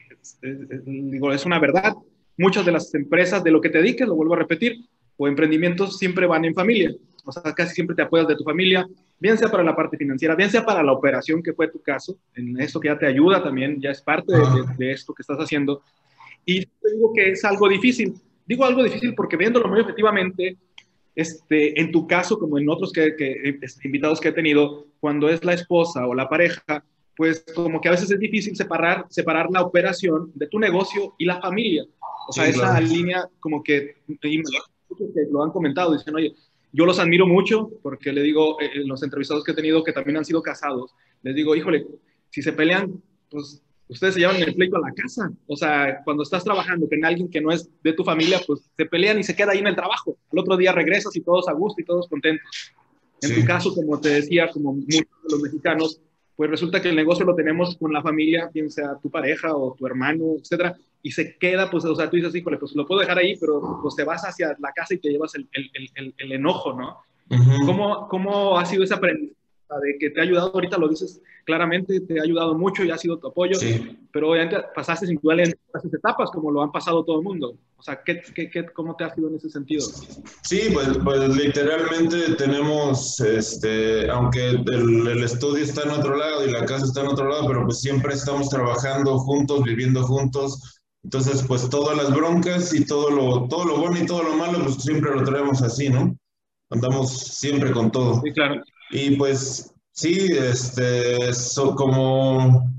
[0.85, 1.95] digo, es una verdad,
[2.37, 4.85] muchas de las empresas de lo que te dediques, lo vuelvo a repetir,
[5.17, 6.95] o emprendimientos siempre van en familia.
[7.25, 8.87] O sea, casi siempre te apoyas de tu familia,
[9.19, 12.19] bien sea para la parte financiera, bien sea para la operación, que fue tu caso,
[12.35, 14.43] en esto que ya te ayuda también, ya es parte de,
[14.77, 15.83] de, esto que estás haciendo.
[16.45, 18.15] Y digo que es algo difícil.
[18.47, 20.59] Digo algo difícil porque viéndolo muy efectivamente,
[21.15, 25.31] este, en tu caso, como en otros que, que, este, invitados que he tenido, cuando
[25.31, 26.85] es la esposa o la pareja,
[27.17, 31.25] pues como que a veces es difícil separar, separar la operación de tu negocio y
[31.25, 31.85] la familia.
[32.29, 32.87] O sea, sí, esa claro.
[32.87, 33.97] línea como que,
[35.31, 36.35] lo han comentado, dicen, oye,
[36.73, 40.19] yo los admiro mucho porque le digo, eh, los entrevistados que he tenido que también
[40.19, 41.87] han sido casados, les digo, híjole,
[42.31, 45.31] si se pelean, pues ustedes se llevan el pleito a la casa.
[45.47, 48.85] O sea, cuando estás trabajando con alguien que no es de tu familia, pues se
[48.85, 50.19] pelean y se queda ahí en el trabajo.
[50.33, 52.51] El otro día regresas y todos a gusto y todos contentos.
[53.23, 53.41] En sí.
[53.41, 56.01] tu caso, como te decía, como muchos de los mexicanos,
[56.37, 59.75] pues resulta que el negocio lo tenemos con la familia, bien sea tu pareja o
[59.75, 63.01] tu hermano, etcétera, y se queda, pues, o sea, tú dices, híjole, pues lo puedo
[63.01, 66.15] dejar ahí, pero pues te vas hacia la casa y te llevas el, el, el,
[66.19, 66.99] el enojo, ¿no?
[67.31, 67.67] Uh -huh.
[67.67, 69.35] ¿Cómo, ¿Cómo ha sido ese aprendizaje?
[69.83, 72.99] De que te ha ayudado, ahorita lo dices claramente, te ha ayudado mucho y ha
[72.99, 73.99] sido tu apoyo, sí.
[74.13, 77.57] pero obviamente pasaste sin duda en esas etapas como lo han pasado todo el mundo.
[77.77, 79.87] O sea, ¿qué, qué, qué, ¿cómo te ha sido en ese sentido?
[80.43, 86.51] Sí, pues, pues literalmente tenemos, este, aunque el, el, estudio está en otro lado y
[86.51, 90.81] la casa está en otro lado, pero pues siempre estamos trabajando juntos, viviendo juntos.
[91.05, 94.59] Entonces, pues todas las broncas y todo lo, todo lo bueno y todo lo malo,
[94.65, 96.17] pues siempre lo traemos así, ¿no?
[96.71, 98.21] Andamos siempre con todo.
[98.23, 98.61] Sí, claro.
[98.91, 102.71] Y pues Sí, este, so- como,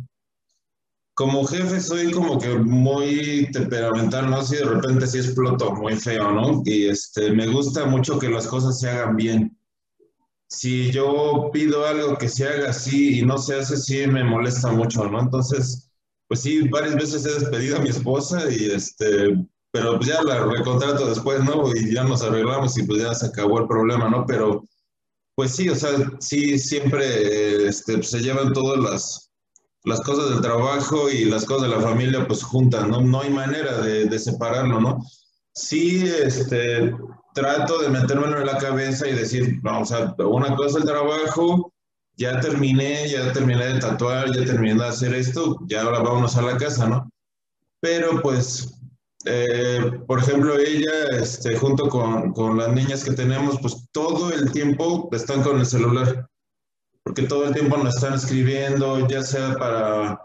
[1.13, 4.43] como jefe soy como que muy temperamental, ¿no?
[4.43, 6.61] Si de repente sí exploto muy feo, ¿no?
[6.65, 9.57] Y este, me gusta mucho que las cosas se hagan bien.
[10.49, 14.71] Si yo pido algo que se haga así y no se hace así, me molesta
[14.71, 15.21] mucho, ¿no?
[15.21, 15.91] Entonces,
[16.27, 19.35] pues sí, varias veces he despedido a mi esposa y este,
[19.71, 21.65] pero pues ya la recontrato después, ¿no?
[21.75, 24.25] Y ya nos arreglamos y pues ya se acabó el problema, ¿no?
[24.27, 24.65] Pero
[25.37, 29.31] pues sí, o sea, sí, siempre este, pues, se llevan todas las,
[29.83, 33.01] las cosas del trabajo y las cosas de la familia pues juntas, ¿no?
[33.01, 34.99] No hay manera de, de separarlo, ¿no?
[35.53, 36.91] Sí, este,
[37.35, 40.89] trato de metérmelo en la cabeza y decir, no, o sea, una cosa es el
[40.89, 41.71] trabajo,
[42.15, 46.41] ya terminé, ya terminé de tatuar, ya terminé de hacer esto, ya ahora vámonos a
[46.41, 47.11] la casa, ¿no?
[47.79, 48.76] Pero pues,
[49.29, 54.51] eh, por ejemplo, ella, este, junto con, con las niñas que tenemos, pues todo el
[54.51, 56.29] tiempo están con el celular,
[57.03, 60.19] porque todo el tiempo nos están escribiendo, ya sea para,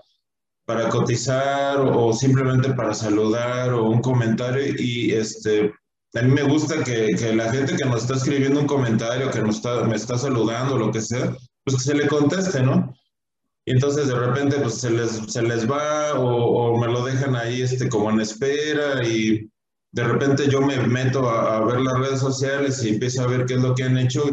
[0.66, 5.72] para cotizar o, simplemente para saludar o un comentario y este...
[6.14, 9.40] A mí me gusta que, que la gente que nos está escribiendo un comentario, que
[9.40, 11.34] nos está, me está saludando, lo que sea,
[11.64, 12.94] pues que se le conteste, ¿no?
[13.64, 16.26] Y entonces de repente pues se les, se les va o,
[16.74, 19.48] o me lo dejan ahí este, como en espera y
[19.92, 23.46] de repente yo me meto a, a ver las redes sociales y empiezo a ver
[23.46, 24.24] qué es lo que han hecho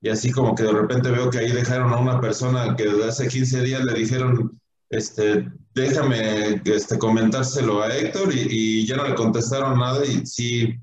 [0.00, 3.08] y así como que de repente veo que ahí dejaron a una persona que desde
[3.08, 8.46] hace 15 días le dijeron, este, déjame este, comentárselo a Héctor y,
[8.82, 10.74] y ya no le contestaron nada y sí,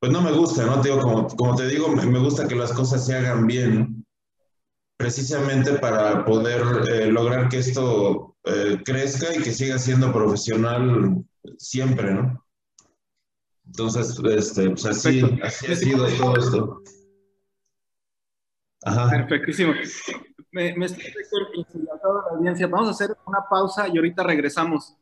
[0.00, 0.80] pues no me gusta, ¿no?
[0.80, 3.74] Te digo, como, como te digo, me, me gusta que las cosas se hagan bien,
[3.80, 4.03] ¿no?
[5.04, 11.22] Precisamente para poder eh, lograr que esto eh, crezca y que siga siendo profesional
[11.58, 12.42] siempre, ¿no?
[13.66, 16.82] Entonces, este, pues así, así ha sido todo esto.
[18.82, 19.10] Ajá.
[19.10, 19.74] Perfectísimo.
[20.52, 21.04] Me, me estoy
[21.54, 22.66] entusiasmado la audiencia.
[22.66, 24.96] Vamos a hacer una pausa y ahorita regresamos.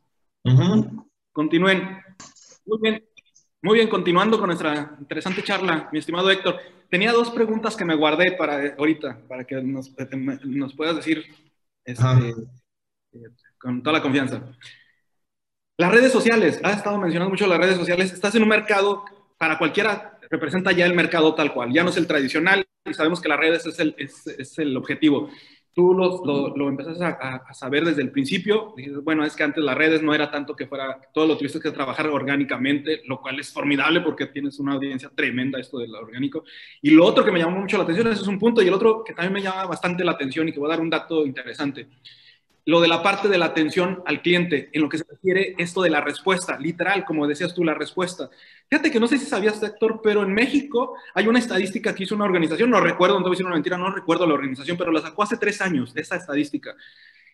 [1.31, 1.97] Continúen.
[2.65, 3.05] Muy bien.
[3.63, 6.59] Muy bien, continuando con nuestra interesante charla, mi estimado Héctor.
[6.89, 9.89] Tenía dos preguntas que me guardé para ahorita, para que nos,
[10.43, 11.23] nos puedas decir
[11.85, 12.03] este,
[13.13, 13.19] eh,
[13.57, 14.43] con toda la confianza.
[15.77, 18.11] Las redes sociales, has estado mencionando mucho las redes sociales.
[18.11, 19.05] Estás en un mercado,
[19.37, 21.71] para cualquiera, representa ya el mercado tal cual.
[21.71, 24.75] Ya no es el tradicional y sabemos que las redes es el, es, es el
[24.75, 25.29] objetivo.
[25.73, 28.73] Tú lo, lo, lo empezaste a, a, saber desde el principio.
[28.77, 31.59] Dices, bueno, es que antes las redes no era tanto que fuera, todo lo tuviste
[31.59, 35.99] que trabajar orgánicamente, lo cual es formidable porque tienes una audiencia tremenda esto de lo
[35.99, 36.43] orgánico.
[36.81, 38.73] Y lo otro que me llamó mucho la atención, ese es un punto, y el
[38.73, 41.25] otro que también me llama bastante la atención y que voy a dar un dato
[41.25, 41.87] interesante
[42.65, 45.81] lo de la parte de la atención al cliente, en lo que se refiere esto
[45.81, 48.29] de la respuesta, literal, como decías tú, la respuesta.
[48.69, 52.15] Fíjate que no sé si sabías, Héctor, pero en México hay una estadística que hizo
[52.15, 54.77] una organización, no recuerdo, no te voy a decir una mentira, no recuerdo la organización,
[54.77, 56.75] pero la sacó hace tres años, esa estadística.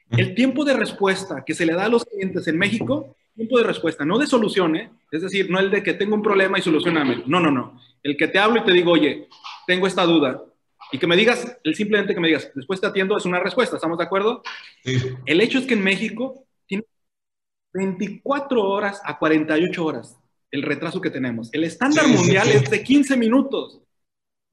[0.09, 3.63] El tiempo de respuesta que se le da a los clientes en México, tiempo de
[3.63, 4.89] respuesta, no de solución, ¿eh?
[5.11, 7.79] es decir, no el de que tengo un problema y solucioname, no, no, no.
[8.01, 9.27] El que te hablo y te digo, oye,
[9.67, 10.43] tengo esta duda,
[10.91, 13.97] y que me digas, simplemente que me digas, después te atiendo es una respuesta, ¿estamos
[13.97, 14.41] de acuerdo?
[14.83, 14.97] Sí.
[15.25, 16.83] El hecho es que en México tiene
[17.73, 20.17] 24 horas a 48 horas
[20.51, 21.49] el retraso que tenemos.
[21.53, 22.57] El estándar Sí, mundial sí.
[22.57, 23.81] es de 15 minutos.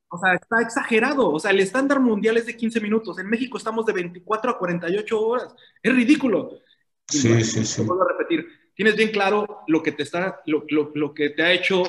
[0.09, 1.31] O sea, está exagerado.
[1.33, 3.19] O sea, el estándar mundial es de 15 minutos.
[3.19, 5.55] En México estamos de 24 a 48 horas.
[5.83, 6.61] Es ridículo.
[7.09, 7.83] Sí, sí, sí.
[7.83, 8.47] vuelvo a repetir.
[8.75, 11.83] Tienes bien claro lo que te está, lo, lo- lo que te ha hecho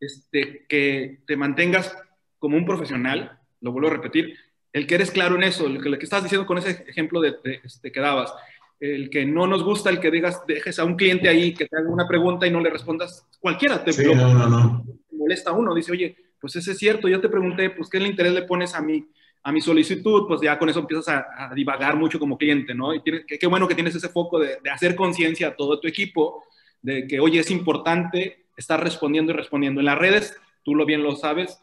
[0.00, 1.94] este, que te mantengas
[2.38, 3.38] como un profesional.
[3.62, 4.36] Lo vuelvo a repetir.
[4.72, 7.20] El que eres claro en eso, lo que, lo que estás diciendo con ese ejemplo
[7.20, 8.32] de, de, este, que dabas.
[8.80, 11.76] El que no nos gusta el que digas, dejes a un cliente ahí que te
[11.76, 13.26] haga una pregunta y no le respondas.
[13.40, 14.84] Cualquiera te Sí, no, no, no.
[15.12, 15.74] molesta a uno.
[15.74, 18.82] Dice, oye, pues ese es cierto, yo te pregunté, pues qué interés le pones a
[18.82, 19.06] mi,
[19.44, 22.92] a mi solicitud, pues ya con eso empiezas a, a divagar mucho como cliente, ¿no?
[22.92, 25.78] Y tienes, qué, qué bueno que tienes ese foco de, de hacer conciencia a todo
[25.78, 26.42] tu equipo,
[26.80, 29.80] de que, oye, es importante estar respondiendo y respondiendo.
[29.80, 31.62] En las redes, tú lo bien lo sabes,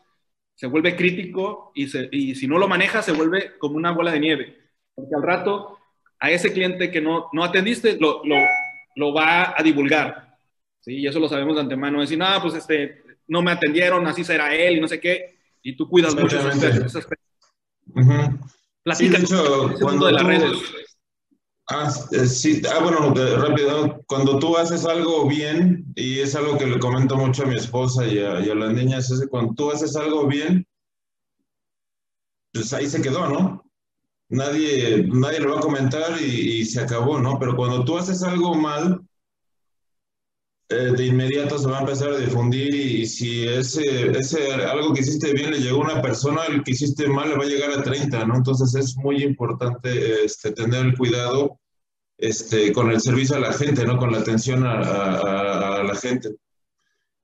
[0.60, 4.12] se vuelve crítico y, se, y si no lo manejas, se vuelve como una bola
[4.12, 4.58] de nieve.
[4.94, 5.80] Porque al rato,
[6.20, 8.36] a ese cliente que no, no atendiste, lo, lo,
[8.98, 10.38] lo va a divulgar.
[10.82, 10.98] ¿sí?
[10.98, 12.02] Y eso lo sabemos de antemano.
[12.02, 15.38] Decir, no, pues este, no me atendieron, así será él y no sé qué.
[15.64, 16.38] Y tú cuidas mucho.
[16.52, 16.60] Sí,
[18.84, 20.58] Platica de hecho, ese mundo cuando de las tú- redes.
[21.72, 26.66] Ah, eh, sí, ah, bueno, rápido, cuando tú haces algo bien, y es algo que
[26.66, 29.54] le comento mucho a mi esposa y a, y a las niñas, es que cuando
[29.54, 30.66] tú haces algo bien,
[32.54, 33.64] pues ahí se quedó, ¿no?
[34.30, 37.40] Nadie, nadie lo va a comentar y, y se acabó, ¿no?
[37.40, 39.02] Pero cuando tú haces algo mal,
[40.70, 45.02] eh, de inmediato se va a empezar a difundir y, si ese, ese algo que
[45.02, 47.72] hiciste bien le llegó a una persona, el que hiciste mal le va a llegar
[47.72, 48.36] a 30, ¿no?
[48.36, 51.60] Entonces es muy importante este, tener el cuidado
[52.18, 53.98] este, con el servicio a la gente, ¿no?
[53.98, 56.36] Con la atención a, a, a la gente.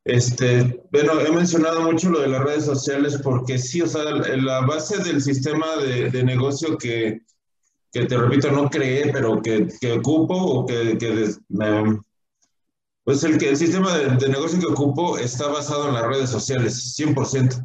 [0.05, 4.61] Este, bueno, he mencionado mucho lo de las redes sociales porque sí, o sea, la
[4.61, 7.21] base del sistema de, de negocio que,
[7.91, 11.29] que, te repito, no creé, pero que, que ocupo o que, que
[13.05, 16.97] pues el, que, el sistema de, negocio que ocupo está basado en las redes sociales,
[16.97, 17.63] 100%.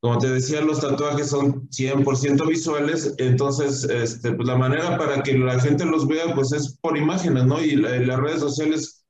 [0.00, 5.36] Como te decía, los tatuajes son 100% visuales, entonces este, pues la manera para que
[5.36, 7.62] la gente los vea pues es por imágenes, ¿no?
[7.62, 9.04] Y las redes sociales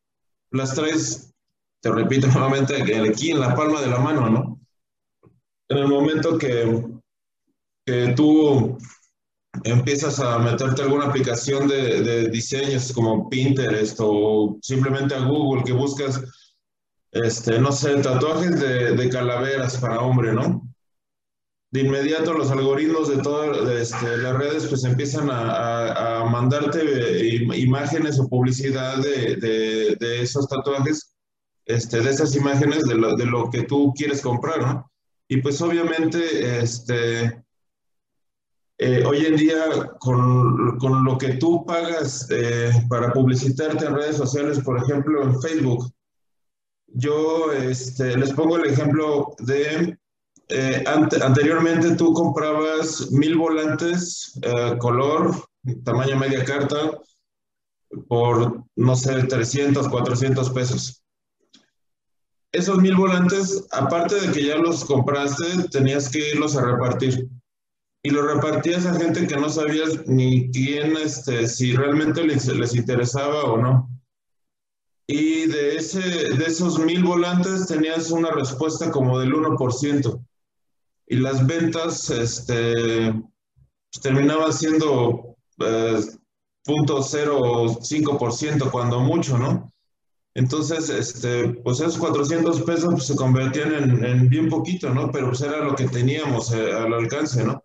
[0.51, 1.31] las traes
[1.81, 2.77] te repito nuevamente,
[3.09, 4.61] aquí en la palma de la mano, ¿no?
[5.69, 6.85] En el momento que,
[7.87, 8.79] que tú
[9.65, 15.73] empiezas a meterte alguna aplicación de, de, diseños como Pinterest o simplemente a Google que
[15.73, 16.23] buscas,
[17.13, 20.67] este, no sé, tatuajes de, de calaveras para hombre, ¿no?
[21.73, 26.81] De inmediato los algoritmos de todas este, las redes pues empiezan a, a, a mandarte
[26.83, 31.11] eh, imágenes o publicidad de, de esos tatuajes
[31.71, 34.91] este, de esas imágenes de lo, de lo, que tú quieres comprar, ¿no?
[35.29, 37.45] Y pues obviamente, este,
[38.83, 39.63] eh, hoy en día,
[39.99, 45.39] con, con, lo que tú pagas eh, para publicitarte en redes sociales, por ejemplo, en
[45.43, 45.93] Facebook,
[46.87, 49.99] yo este, les pongo el ejemplo de,
[50.49, 54.41] eh, ante, anteriormente tú comprabas mil volantes,
[54.79, 55.35] color,
[55.85, 56.99] tamaño media carta,
[58.09, 61.05] por, no sé, 300, 400 pesos
[62.53, 67.29] esos mil volantes, aparte de que ya los compraste, tenías que irlos a repartir.
[68.03, 72.75] Y los repartías a gente que no sabías ni quién, este, si realmente les, les
[72.75, 73.91] interesaba o no.
[75.07, 80.25] Y de, ese, de esos mil volantes tenías una respuesta como del 1%.
[81.09, 86.01] Y las ventas este, pues, terminaban siendo eh,
[86.67, 89.71] 0.05% cuando mucho, ¿no?
[90.35, 95.11] Entonces, este, pues esos 400 pesos pues, se convertían en, en, bien poquito, ¿no?
[95.11, 97.65] Pero pues era lo que teníamos eh, al alcance, ¿no?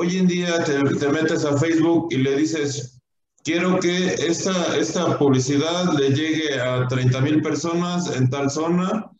[0.00, 3.00] Hoy en día te, te, metes a Facebook y le dices,
[3.42, 9.10] quiero que esta, esta publicidad le llegue a 30 mil personas en tal zona,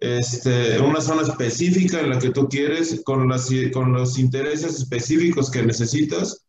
[0.00, 5.52] este, una zona específica en la que tú quieres, con, las, con los intereses específicos
[5.52, 6.44] que necesitas,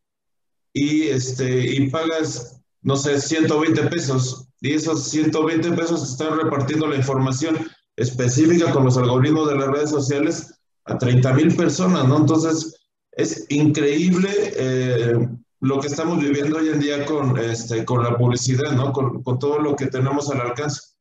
[0.74, 6.96] y, este, y pagas, no sé, 120 pesos y esos 120 pesos están repartiendo la
[6.96, 7.56] información
[7.98, 10.56] específica con los algoritmos de las redes sociales
[10.86, 12.18] a 30 mil personas, ¿no?
[12.18, 12.79] Entonces,
[13.20, 15.28] es increíble eh,
[15.60, 18.94] lo que estamos viviendo hoy en día con, este, con la publicidad, ¿no?
[18.94, 20.94] Con, con todo lo que tenemos al alcance.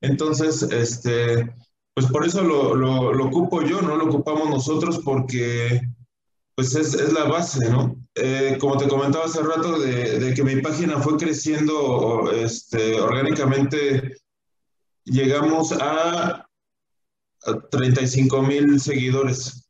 [0.00, 1.54] Entonces, este,
[1.94, 3.96] pues por eso lo, lo, ocupo yo, ¿no?
[3.96, 5.80] Lo ocupamos nosotros porque
[6.56, 7.96] pues es, es la base, ¿no?
[8.16, 14.16] Eh, como te comentaba hace rato, de, que mi página fue creciendo este, orgánicamente,
[15.04, 16.46] llegamos a,
[17.46, 19.63] a 35 mil seguidores.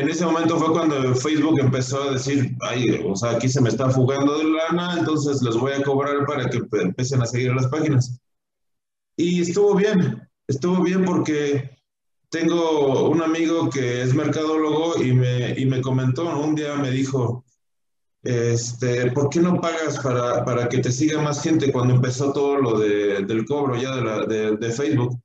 [0.00, 3.68] En ese momento fue cuando Facebook empezó a decir, ay, o sea, aquí se me
[3.68, 7.66] está fugando de lana, entonces les voy a cobrar para que empiecen a seguir las
[7.66, 8.18] páginas.
[9.16, 11.76] Y estuvo bien, estuvo bien porque
[12.30, 17.44] tengo un amigo que es mercadólogo y me, y me comentó, un día me dijo,
[18.22, 22.56] este, ¿por qué no pagas para, para, que te siga más gente cuando empezó todo
[22.56, 25.20] lo de, del cobro ya de, Facebook?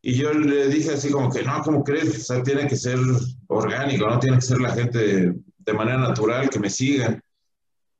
[0.00, 2.16] Y yo le dije así como que, no, ¿cómo crees?
[2.16, 2.98] O sea, tiene que ser
[3.48, 7.20] orgánico, no tiene que ser la gente de manera natural que me sigan.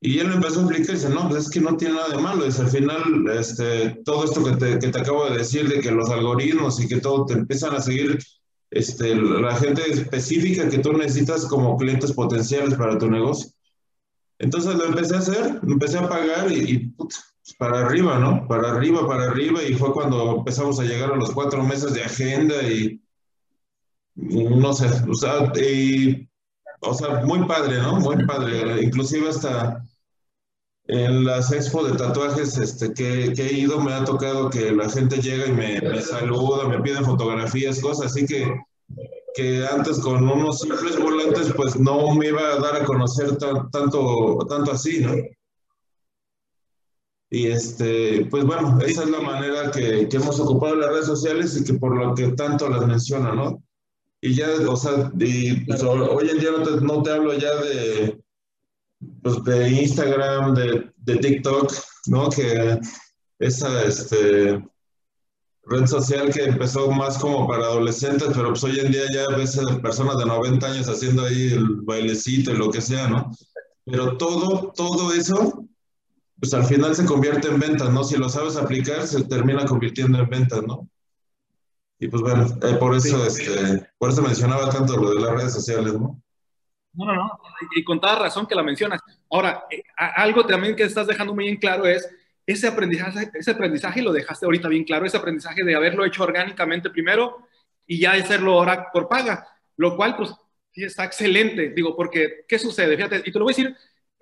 [0.01, 2.23] Y él me empezó a explicar, dice, no, pues es que no tiene nada de
[2.23, 5.81] malo, dice, al final, este, todo esto que te, que te acabo de decir, de
[5.81, 8.17] que los algoritmos y que todo te empiezan a seguir,
[8.71, 13.51] este, la gente específica que tú necesitas como clientes potenciales para tu negocio.
[14.39, 16.95] Entonces lo empecé a hacer, empecé a pagar y,
[17.59, 18.47] para arriba, ¿no?
[18.47, 22.05] Para arriba, para arriba, y fue cuando empezamos a llegar a los cuatro meses de
[22.05, 23.03] agenda y,
[24.15, 26.29] no sé, o sea, y,
[26.81, 27.97] o sea, muy padre, ¿no?
[28.01, 29.85] Muy padre, inclusive hasta
[30.89, 34.89] en las expo de tatuajes este, que, que, he ido me ha tocado que la
[34.89, 38.55] gente llega y me, me saluda, me piden fotografías, cosas así que,
[39.39, 43.71] que antes con unos simples volantes pues no me iba a dar a conocer tan,
[43.71, 45.15] tanto, tanto así, ¿no?
[47.31, 51.57] Y este, pues bueno, esa es la manera que, que, hemos ocupado las redes sociales
[51.57, 53.63] y que por lo que tanto las menciona, ¿no?
[54.21, 57.55] Y ya, o sea, y, pues, hoy en día no te, no te hablo ya
[57.63, 58.21] de,
[59.23, 61.73] pues, de Instagram, de, de TikTok,
[62.09, 62.29] ¿no?
[62.29, 62.81] Que
[63.39, 64.61] esa este,
[65.69, 69.59] red social que empezó más como para adolescentes, pero pues hoy en día ya ves
[69.59, 73.31] a personas de 90 años haciendo ahí el bailecito y lo que sea, ¿no?
[73.85, 75.65] Pero todo, todo eso,
[76.41, 78.05] pues al final se convierte en ventas, ¿no?
[78.05, 80.89] Si lo sabes aplicar, se termina convirtiendo en ventas, ¿no?
[81.99, 85.53] Y pues bueno, eh, por eso, este, por eso mencionaba tanto lo de las redes
[85.53, 86.21] sociales, ¿no?
[86.95, 87.41] No, no, no,
[87.77, 89.01] y con toda razón que la mencionas.
[89.31, 92.09] Ahora, eh, algo también que estás dejando muy en claro es
[92.49, 96.89] ese aprendizaje, ese aprendizaje lo dejaste ahorita bien claro, ese aprendizaje de haberlo hecho orgánicamente
[96.89, 97.47] primero
[97.87, 99.47] y ya hacerlo ahora por paga,
[99.77, 100.31] lo cual pues
[100.71, 102.97] sí está excelente, digo, porque ¿qué sucede?
[102.97, 103.77] Fíjate, y te lo voy a decir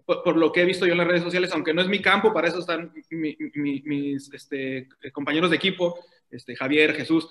[0.05, 2.33] por, lo que he visto yo en las redes sociales, aunque no es mi campo,
[2.33, 7.29] para eso están mis este, compañeros de equipo, este, Javier, Jesús,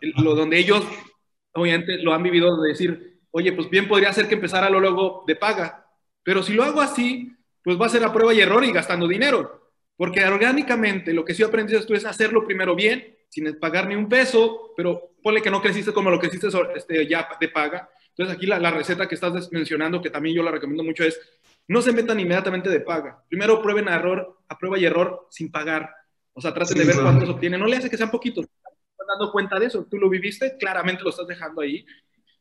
[0.00, 0.86] lo, donde ellos
[1.52, 5.24] obviamente lo han vivido de decir, oye, pues bien podría ser que empezara lo luego
[5.26, 5.84] de paga,
[6.22, 7.32] pero si lo hago así,
[7.64, 9.61] pues va a ser a prueba y error y gastando dinero.
[10.02, 14.08] Porque orgánicamente lo que sí aprendido tú es hacerlo primero bien, sin pagar ni un
[14.08, 17.88] peso, pero ponle que no creciste como lo que hiciste este, ya de paga.
[18.08, 21.20] Entonces aquí la, la, receta que estás mencionando, que también yo la recomiendo mucho, es
[21.68, 23.22] no se metan inmediatamente de paga.
[23.28, 25.94] Primero prueben a error, a prueba y error sin pagar.
[26.32, 27.60] O sea, traten de ver cuántos obtienen.
[27.60, 28.44] No le hace que sean poquitos.
[28.44, 29.86] Estás dando cuenta de eso.
[29.88, 31.86] Tú lo viviste, claramente lo estás dejando ahí.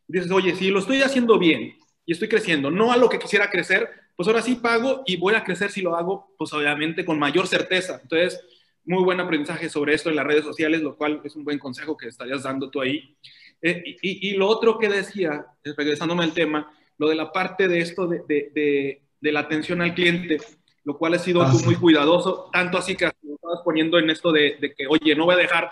[0.07, 1.75] Dices, oye, si lo estoy haciendo bien
[2.07, 5.35] y estoy creciendo, no a lo que quisiera crecer, pues ahora sí pago y voy
[5.35, 7.99] a crecer si lo hago, pues obviamente con mayor certeza.
[8.01, 8.39] Entonces,
[8.85, 11.95] muy buen aprendizaje sobre esto en las redes sociales, lo cual es un buen consejo
[11.95, 13.15] que estarías dando tú ahí.
[13.61, 18.07] Eh, y, lo otro que decía, regresándome al tema, lo de la parte de esto
[18.07, 20.39] de, de, de, la atención al cliente,
[20.83, 24.31] lo cual ha sido ah, muy cuidadoso, tanto así que lo estabas poniendo en esto
[24.31, 25.71] de, que, oye, no voy a dejar,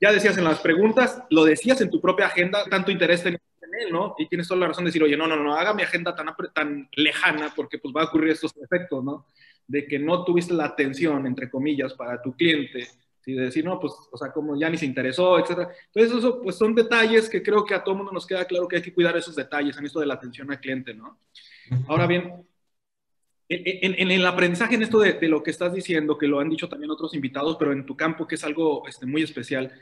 [0.00, 3.40] ya decías en las preguntas, lo decías en tu propia agenda, tanto interés tenías
[3.90, 4.14] ¿no?
[4.18, 6.28] Y tienes toda la razón de decir, oye, no, no, no, haga mi agenda tan,
[6.54, 9.26] tan lejana porque pues va a ocurrir estos efectos, ¿no?
[9.66, 12.88] De que no tuviste la atención, entre comillas, para tu cliente,
[13.24, 15.70] y de decir, no, pues, o sea, como ya ni se interesó, etcétera.
[15.94, 18.76] Entonces, eso, pues, son detalles que creo que a todo mundo nos queda claro que
[18.76, 21.18] hay que cuidar esos detalles en esto de la atención al cliente, ¿no?
[21.86, 22.44] Ahora bien,
[23.48, 26.48] en, en, el aprendizaje en esto de, de, lo que estás diciendo, que lo han
[26.48, 29.72] dicho también otros invitados, pero en tu campo, que es algo este, muy especial,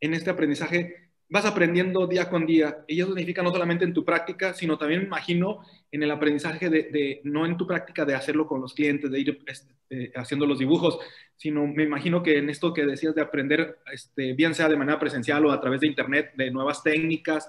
[0.00, 2.84] en este aprendizaje, vas aprendiendo día con día.
[2.86, 6.68] Y eso significa no solamente en tu práctica, sino también, me imagino, en el aprendizaje
[6.68, 10.58] de, no en tu práctica de hacerlo con los clientes, de ir este, haciendo los
[10.58, 10.98] dibujos,
[11.34, 14.98] sino me imagino que en esto que decías de aprender, este, bien sea de manera
[14.98, 17.48] presencial o a través de Internet, de nuevas técnicas,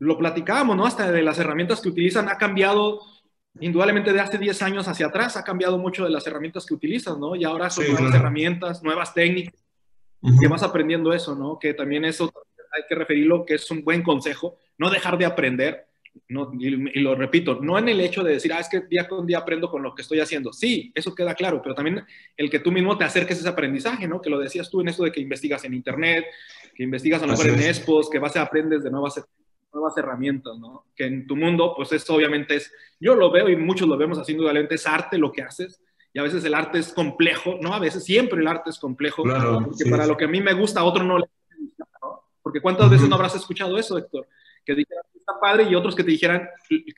[0.00, 0.84] lo platicábamos, ¿no?
[0.84, 3.02] Hasta de las herramientas que utilizan ha cambiado
[3.60, 7.16] indudablemente de hace 10 años hacia atrás ha cambiado mucho de las herramientas que utilizas,
[7.18, 7.36] ¿no?
[7.36, 9.54] Y ahora son nuevas herramientas, nuevas técnicas,
[10.40, 11.56] que vas aprendiendo eso, ¿no?
[11.60, 12.32] Que también eso
[12.72, 15.86] hay que referirlo que es un buen consejo, no dejar de aprender,
[16.28, 16.70] no, y,
[17.00, 19.70] lo repito, no en el hecho de decir, ah, es que día con día aprendo
[19.70, 20.52] con lo que estoy haciendo.
[20.52, 22.04] Sí, eso queda claro, pero también
[22.36, 24.20] el que tú mismo te acerques a ese aprendizaje, ¿no?
[24.20, 26.26] Que lo decías tú en esto de que investigas en Internet,
[26.74, 29.24] que investigas a lo mejor en Expos, que vas a aprendes de nuevas,
[29.72, 30.84] nuevas herramientas, ¿no?
[30.94, 32.70] Que en tu mundo, pues esto obviamente es,
[33.00, 36.18] yo lo veo y muchos lo vemos haciendo, realmente es arte lo que haces, y
[36.18, 37.72] a veces el arte es complejo, ¿no?
[37.72, 40.52] A veces siempre el arte es complejo, claro, porque para lo que a mí me
[40.52, 41.24] gusta, a otro no le
[42.42, 44.28] porque ¿cuántas veces no habrás escuchado eso, Héctor?
[44.64, 46.48] Que dijeran, está padre y otros que te dijeran,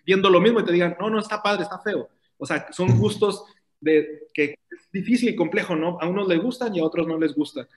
[0.05, 2.09] viendo lo mismo y te digan, no, no está padre, está feo.
[2.38, 3.45] O sea, son gustos
[3.80, 5.99] de, que es difícil y complejo, ¿no?
[6.01, 7.68] A unos les gustan y a otros no les gustan.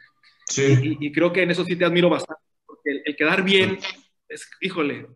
[0.45, 0.97] Sí.
[0.99, 3.77] Y, creo que en eso sí te admiro bastante, porque el, quedar bien
[4.29, 5.07] es, híjole,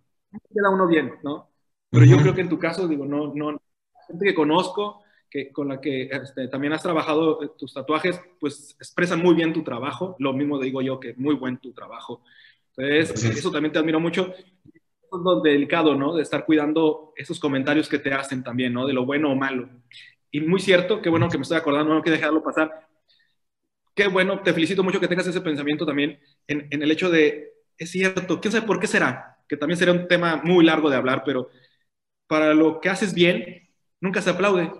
[0.53, 1.49] queda uno bien, ¿no?
[1.89, 3.59] Pero yo creo que en tu caso, digo, no, no, la
[4.07, 8.75] gente que conozco, que, con la que este, también has trabajado eh, tus tatuajes, pues
[8.77, 10.15] expresan muy bien tu trabajo.
[10.19, 12.21] Lo mismo digo yo, que muy buen tu trabajo.
[12.75, 14.33] Entonces, eso también te admiro mucho.
[14.35, 16.13] Es lo delicado, ¿no?
[16.13, 18.85] De estar cuidando esos comentarios que te hacen también, ¿no?
[18.85, 19.69] De lo bueno o malo.
[20.29, 22.87] Y muy cierto, qué bueno que me estoy acordando, no que dejarlo pasar.
[23.95, 27.53] Qué bueno, te felicito mucho que tengas ese pensamiento también en, en el hecho de,
[27.77, 30.95] es cierto, quién sabe por qué será, que también sería un tema muy largo de
[30.95, 31.49] hablar, pero
[32.27, 33.69] para lo que haces bien,
[33.99, 34.71] nunca se aplaude.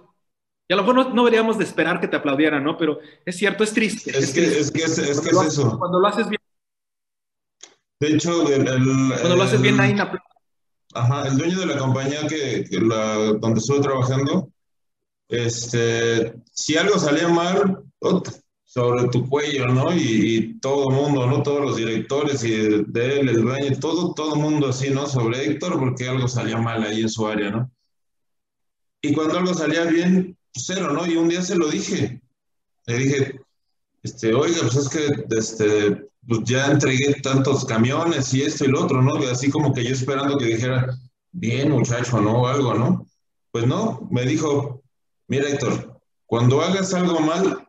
[0.72, 2.78] Y a lo mejor no, deberíamos de esperar que te aplaudieran, ¿no?
[2.78, 4.18] Pero es cierto, es triste.
[4.18, 5.78] Es, que, es, que, es, es, que es eso.
[5.78, 6.40] Cuando lo haces bien.
[8.00, 9.94] De hecho, el, cuando lo haces bien, ahí
[10.94, 14.50] Ajá, el dueño de la compañía que, la, donde estuve trabajando,
[15.28, 17.84] este, si algo salía mal,
[18.64, 19.94] sobre tu cuello, ¿no?
[19.94, 21.44] Y, todo el mundo, ¿no?
[21.44, 25.06] Todos los directores y de, él, el dueño, todo, todo el mundo así, ¿no?
[25.06, 27.70] Sobre Héctor, porque algo salía mal ahí en su área, ¿no?
[29.02, 31.06] Y cuando algo salía bien, cero, ¿no?
[31.06, 32.22] Y un día se lo dije.
[32.86, 33.42] Le dije,
[34.04, 38.84] este, oiga, pues es que este, pues ya entregué tantos camiones y esto y lo
[38.84, 39.16] otro, ¿no?
[39.30, 40.98] Así como que yo esperando que dijera,
[41.32, 42.42] bien muchacho, ¿no?
[42.42, 43.08] O algo, ¿no?
[43.52, 44.82] Pues no, me dijo,
[45.28, 47.68] mira Héctor, cuando hagas algo mal,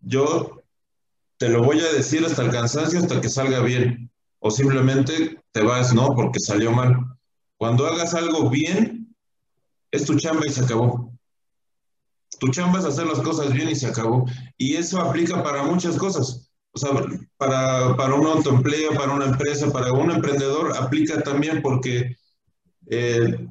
[0.00, 0.62] yo
[1.38, 4.10] te lo voy a decir hasta el cansancio, hasta que salga bien.
[4.38, 6.96] O simplemente te vas, no, porque salió mal.
[7.56, 9.14] Cuando hagas algo bien,
[9.90, 11.11] es tu chamba y se acabó.
[12.42, 14.26] Tu chamba es hacer las cosas bien y se acabó.
[14.58, 16.50] Y eso aplica para muchas cosas.
[16.72, 16.90] O sea,
[17.36, 22.16] para, para un autoempleo, para una empresa, para un emprendedor, aplica también porque
[22.90, 23.46] eh,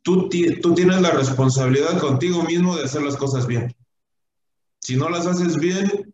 [0.00, 0.30] tú,
[0.62, 3.76] tú tienes la responsabilidad contigo mismo de hacer las cosas bien.
[4.80, 6.10] Si no las haces bien,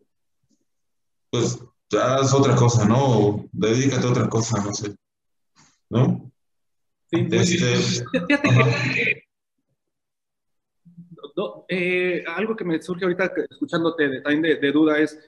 [1.29, 1.59] pues
[1.97, 3.45] haz otra cosa, ¿no?
[3.53, 4.93] dedícate a otra cosa, no sé.
[5.89, 6.29] ¿No?
[7.09, 9.23] Sí, este...
[11.67, 15.19] eh, algo que me surge ahorita escuchándote también de, duda es,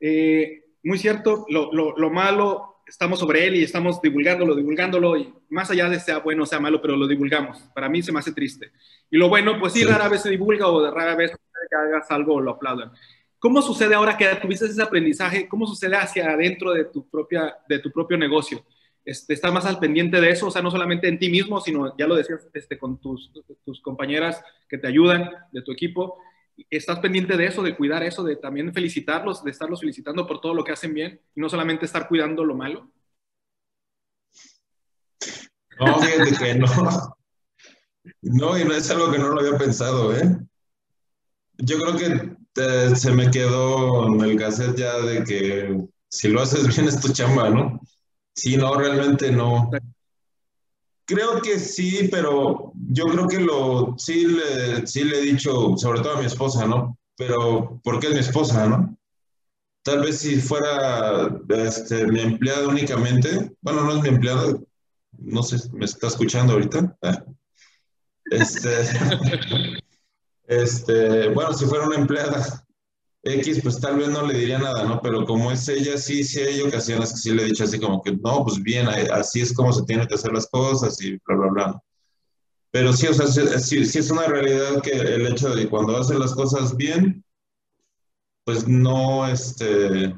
[0.00, 5.32] eh, muy cierto, lo, lo, lo, malo, estamos sobre él y estamos divulgándolo, divulgándolo, y
[5.50, 7.58] más allá de sea bueno o sea malo, pero lo divulgamos.
[7.74, 8.72] Para mí se me hace triste.
[9.10, 9.84] Y lo bueno, pues sí, sí.
[9.86, 12.92] rara vez se divulga o de rara vez que hagas algo o lo aplaudan.
[13.38, 15.46] ¿Cómo sucede ahora que tuviste ese aprendizaje?
[15.48, 18.64] ¿Cómo sucede hacia adentro de tu, propia, de tu propio negocio?
[19.04, 20.46] Este, ¿Estás más al pendiente de eso?
[20.46, 23.30] O sea, no solamente en ti mismo, sino, ya lo decías, este, con tus,
[23.64, 26.18] tus compañeras que te ayudan, de tu equipo.
[26.70, 30.54] ¿Estás pendiente de eso, de cuidar eso, de también felicitarlos, de estarlos felicitando por todo
[30.54, 32.90] lo que hacen bien y no solamente estar cuidando lo malo?
[35.78, 36.66] No, fíjate que no.
[38.22, 40.36] No, y no es algo que no lo había pensado, ¿eh?
[41.58, 46.68] Yo creo que se me quedó en el cassette ya de que si lo haces
[46.68, 47.80] bien es tu chamba, ¿no?
[48.34, 49.70] Sí, no, realmente no.
[51.06, 56.00] Creo que sí, pero yo creo que lo sí le, sí le he dicho, sobre
[56.00, 56.98] todo a mi esposa, ¿no?
[57.16, 58.96] Pero porque es mi esposa, ¿no?
[59.82, 64.58] Tal vez si fuera este, mi empleada únicamente, bueno, no es mi empleada,
[65.18, 66.96] no sé, ¿me está escuchando ahorita?
[67.02, 67.22] Ah.
[68.30, 68.70] Este,
[70.46, 72.63] Este, bueno, si fuera una empleada
[73.24, 75.00] X, pues tal vez no le diría nada, ¿no?
[75.00, 78.02] Pero como es ella, sí, sí hay ocasiones que sí le he dicho así como
[78.02, 81.36] que, no, pues bien, así es como se tienen que hacer las cosas y bla,
[81.36, 81.82] bla, bla.
[82.70, 85.96] Pero sí, o sea, sí, sí es una realidad que el hecho de que cuando
[85.96, 87.24] hacen las cosas bien,
[88.44, 90.14] pues no, este,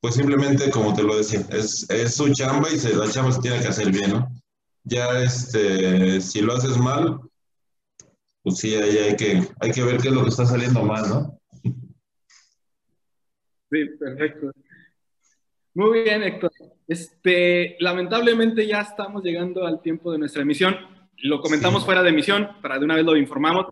[0.00, 3.60] pues simplemente como te lo decía, es, es su chamba y la chamba se tiene
[3.60, 4.28] que hacer bien, ¿no?
[4.84, 7.18] Ya, este, si lo haces mal,
[8.44, 11.08] pues sí, ahí hay que, hay que ver qué es lo que está saliendo mal,
[11.08, 11.35] ¿no?
[13.70, 14.52] Sí, perfecto.
[15.74, 16.52] Muy bien, Héctor.
[16.88, 20.76] Este, lamentablemente ya estamos llegando al tiempo de nuestra emisión.
[21.18, 21.86] Lo comentamos sí.
[21.86, 23.66] fuera de emisión, para de una vez lo informamos.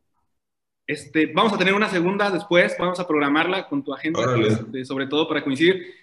[0.86, 5.06] Este, vamos a tener una segunda después, vamos a programarla con tu agente, este, sobre
[5.06, 5.94] todo para coincidir.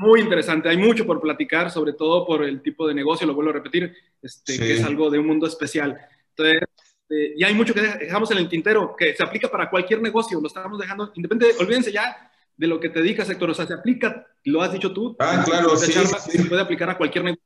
[0.00, 3.50] Muy interesante, hay mucho por platicar, sobre todo por el tipo de negocio, lo vuelvo
[3.50, 4.58] a repetir, este, sí.
[4.60, 5.98] que es algo de un mundo especial.
[6.28, 6.62] Entonces,
[7.10, 10.40] eh, y hay mucho que dejamos en el tintero, que se aplica para cualquier negocio,
[10.40, 13.72] lo estamos dejando, independiente, olvídense ya de lo que te dedicas, Héctor, o sea, se
[13.72, 16.36] aplica, lo has dicho tú, ah, claro, sí, charla, sí.
[16.38, 17.44] se puede aplicar a cualquier negocio.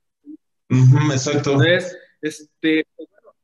[0.69, 1.51] Uh -huh, exacto.
[1.51, 3.37] Entonces, este, pues bueno,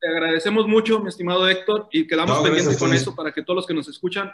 [0.00, 3.54] te agradecemos mucho, mi estimado Héctor, y quedamos no, pendientes con eso para que todos
[3.56, 4.32] los que nos escuchan,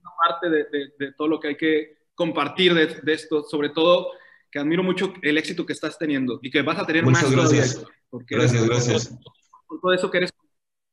[0.00, 3.70] una parte de, de, de todo lo que hay que compartir de, de, esto, sobre
[3.70, 4.12] todo
[4.48, 7.32] que admiro mucho el éxito que estás teniendo y que vas a tener Muchas más
[7.32, 7.74] gracias.
[7.74, 7.96] todavía.
[8.10, 9.08] Porque gracias, gracias.
[9.08, 9.32] Por,
[9.66, 10.30] por todo eso que eres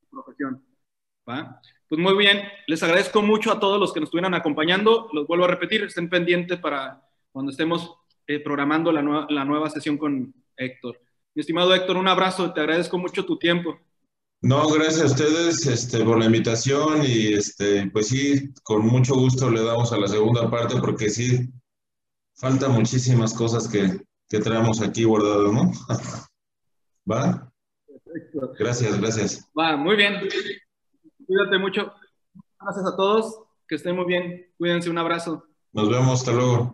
[0.09, 0.65] profesión.
[1.29, 1.61] ¿va?
[1.89, 5.09] Pues muy bien, les agradezco mucho a todos los que nos estuvieran acompañando.
[5.11, 7.95] Los vuelvo a repetir, estén pendientes para cuando estemos
[8.27, 11.01] eh, programando la nueva, la nueva sesión con Héctor.
[11.33, 13.79] Mi estimado Héctor, un abrazo, te agradezco mucho tu tiempo.
[14.41, 19.49] No, gracias a ustedes este, por la invitación y este, pues sí, con mucho gusto
[19.49, 21.49] le damos a la segunda parte porque sí,
[22.35, 25.71] faltan muchísimas cosas que, que traemos aquí guardadas, ¿no?
[27.11, 27.51] ¿Va?
[27.87, 28.53] Perfecto.
[28.59, 29.51] Gracias, gracias.
[29.57, 30.21] Va, muy bien.
[31.29, 31.93] Cuídate mucho.
[32.59, 33.43] Gracias a todos.
[33.67, 34.51] Que estén muy bien.
[34.57, 34.89] Cuídense.
[34.89, 35.45] Un abrazo.
[35.73, 36.19] Nos vemos.
[36.21, 36.73] Hasta luego.